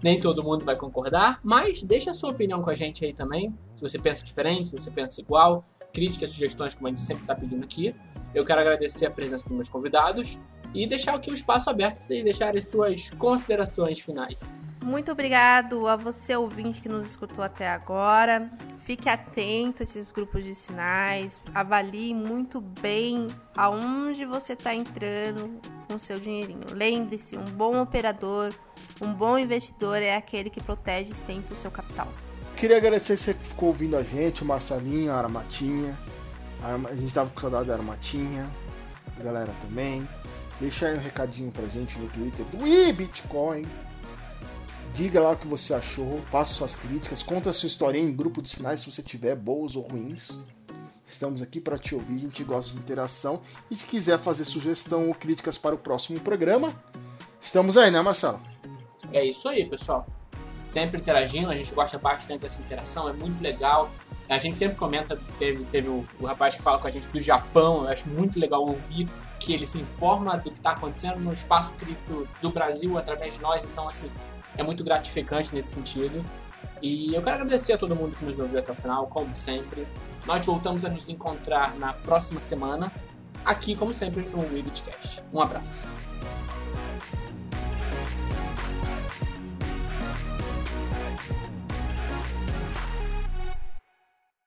Nem 0.01 0.19
todo 0.19 0.43
mundo 0.43 0.63
vai 0.63 0.75
concordar, 0.75 1.39
mas 1.43 1.83
deixa 1.83 2.11
a 2.11 2.13
sua 2.13 2.29
opinião 2.29 2.61
com 2.61 2.69
a 2.69 2.75
gente 2.75 3.03
aí 3.03 3.13
também. 3.13 3.53
Se 3.75 3.81
você 3.81 3.99
pensa 3.99 4.23
diferente, 4.23 4.69
se 4.69 4.79
você 4.79 4.89
pensa 4.89 5.19
igual, 5.19 5.65
críticas, 5.93 6.31
sugestões, 6.31 6.73
como 6.73 6.87
a 6.87 6.89
gente 6.89 7.01
sempre 7.01 7.23
está 7.23 7.35
pedindo 7.35 7.63
aqui. 7.63 7.95
Eu 8.33 8.45
quero 8.45 8.61
agradecer 8.61 9.05
a 9.05 9.11
presença 9.11 9.47
dos 9.47 9.55
meus 9.55 9.69
convidados 9.69 10.39
e 10.73 10.85
deixar 10.87 11.15
aqui 11.15 11.31
o 11.31 11.33
espaço 11.33 11.69
aberto 11.69 11.95
para 11.95 12.03
vocês 12.03 12.23
deixarem 12.23 12.61
suas 12.61 13.09
considerações 13.11 13.99
finais. 13.99 14.39
Muito 14.83 15.11
obrigado 15.11 15.87
a 15.87 15.95
você, 15.95 16.35
ouvinte, 16.35 16.81
que 16.81 16.89
nos 16.89 17.05
escutou 17.05 17.43
até 17.43 17.67
agora. 17.67 18.49
Fique 18.89 19.07
atento 19.07 19.83
a 19.83 19.83
esses 19.83 20.09
grupos 20.09 20.43
de 20.43 20.55
sinais. 20.55 21.37
Avalie 21.53 22.11
muito 22.11 22.59
bem 22.59 23.27
aonde 23.55 24.25
você 24.25 24.53
está 24.53 24.73
entrando 24.73 25.61
com 25.87 25.99
seu 25.99 26.19
dinheirinho. 26.19 26.65
Lembre-se, 26.71 27.37
um 27.37 27.45
bom 27.45 27.79
operador, 27.79 28.51
um 28.99 29.13
bom 29.13 29.37
investidor 29.37 30.01
é 30.01 30.15
aquele 30.15 30.49
que 30.49 30.59
protege 30.59 31.13
sempre 31.13 31.53
o 31.53 31.55
seu 31.55 31.69
capital. 31.69 32.07
Queria 32.55 32.77
agradecer 32.77 33.15
que 33.15 33.21
você 33.21 33.35
ficou 33.35 33.67
ouvindo 33.67 33.95
a 33.95 34.01
gente, 34.01 34.41
o 34.41 34.45
Marcelinho, 34.47 35.11
a 35.11 35.17
Armatinha. 35.19 35.95
A 36.63 36.95
gente 36.95 37.13
tava 37.13 37.29
com 37.29 37.39
saudade 37.39 37.67
da 37.67 37.75
Armatinha, 37.75 38.49
a 39.19 39.21
galera 39.21 39.53
também. 39.61 40.09
Deixa 40.59 40.87
aí 40.87 40.97
um 40.97 40.99
recadinho 40.99 41.51
pra 41.51 41.67
gente 41.67 41.99
no 41.99 42.09
Twitter 42.09 42.43
do 42.47 42.65
Ih, 42.65 42.91
Bitcoin. 42.91 43.67
Diga 44.93 45.21
lá 45.21 45.31
o 45.31 45.37
que 45.37 45.47
você 45.47 45.73
achou, 45.73 46.19
faça 46.31 46.53
suas 46.53 46.75
críticas, 46.75 47.23
conta 47.23 47.51
a 47.51 47.53
sua 47.53 47.67
historinha 47.67 48.03
em 48.03 48.15
grupo 48.15 48.41
de 48.41 48.49
sinais 48.49 48.81
se 48.81 48.91
você 48.91 49.01
tiver, 49.01 49.35
boas 49.35 49.75
ou 49.75 49.83
ruins. 49.83 50.39
Estamos 51.07 51.41
aqui 51.41 51.59
para 51.59 51.77
te 51.77 51.95
ouvir, 51.95 52.15
a 52.15 52.19
gente 52.19 52.43
gosta 52.43 52.73
de 52.73 52.79
interação. 52.79 53.41
E 53.69 53.75
se 53.75 53.87
quiser 53.87 54.19
fazer 54.19 54.45
sugestão 54.45 55.07
ou 55.07 55.15
críticas 55.15 55.57
para 55.57 55.73
o 55.73 55.77
próximo 55.77 56.19
programa, 56.19 56.73
estamos 57.41 57.77
aí, 57.77 57.89
né, 57.89 58.01
Marcelo? 58.01 58.39
É 59.11 59.25
isso 59.25 59.47
aí, 59.47 59.65
pessoal. 59.65 60.05
Sempre 60.65 60.99
interagindo, 60.99 61.49
a 61.49 61.55
gente 61.55 61.73
gosta 61.73 61.97
bastante 61.97 62.41
dessa 62.41 62.61
interação, 62.61 63.09
é 63.09 63.13
muito 63.13 63.41
legal. 63.41 63.89
A 64.27 64.37
gente 64.37 64.57
sempre 64.57 64.77
comenta, 64.77 65.19
teve, 65.39 65.63
teve 65.65 65.87
o, 65.87 66.05
o 66.19 66.25
rapaz 66.27 66.55
que 66.55 66.61
fala 66.61 66.77
com 66.77 66.85
a 66.85 66.91
gente 66.91 67.07
do 67.07 67.19
Japão, 67.19 67.83
eu 67.83 67.89
acho 67.89 68.07
muito 68.07 68.39
legal 68.39 68.61
ouvir 68.61 69.09
que 69.39 69.53
ele 69.53 69.65
se 69.65 69.79
informa 69.79 70.37
do 70.37 70.51
que 70.51 70.57
está 70.57 70.71
acontecendo 70.71 71.19
no 71.19 71.33
espaço 71.33 71.73
cripto 71.73 72.27
do 72.39 72.51
Brasil 72.51 72.95
através 72.99 73.35
de 73.35 73.41
nós, 73.41 73.63
então 73.63 73.87
assim, 73.87 74.11
é 74.59 74.63
muito 74.63 74.83
gratificante 74.83 75.55
nesse 75.55 75.73
sentido. 75.73 76.23
E 76.81 77.13
eu 77.13 77.21
quero 77.21 77.35
agradecer 77.35 77.73
a 77.73 77.77
todo 77.77 77.95
mundo 77.95 78.15
que 78.15 78.25
nos 78.25 78.37
ouviu 78.39 78.59
até 78.59 78.71
o 78.71 78.75
final, 78.75 79.07
como 79.07 79.35
sempre. 79.35 79.87
Nós 80.25 80.45
voltamos 80.45 80.83
a 80.83 80.89
nos 80.89 81.07
encontrar 81.09 81.75
na 81.77 81.93
próxima 81.93 82.41
semana, 82.41 82.91
aqui, 83.45 83.75
como 83.75 83.93
sempre, 83.93 84.21
no 84.29 84.39
Webcast. 84.39 85.23
Um 85.33 85.41
abraço. 85.41 85.87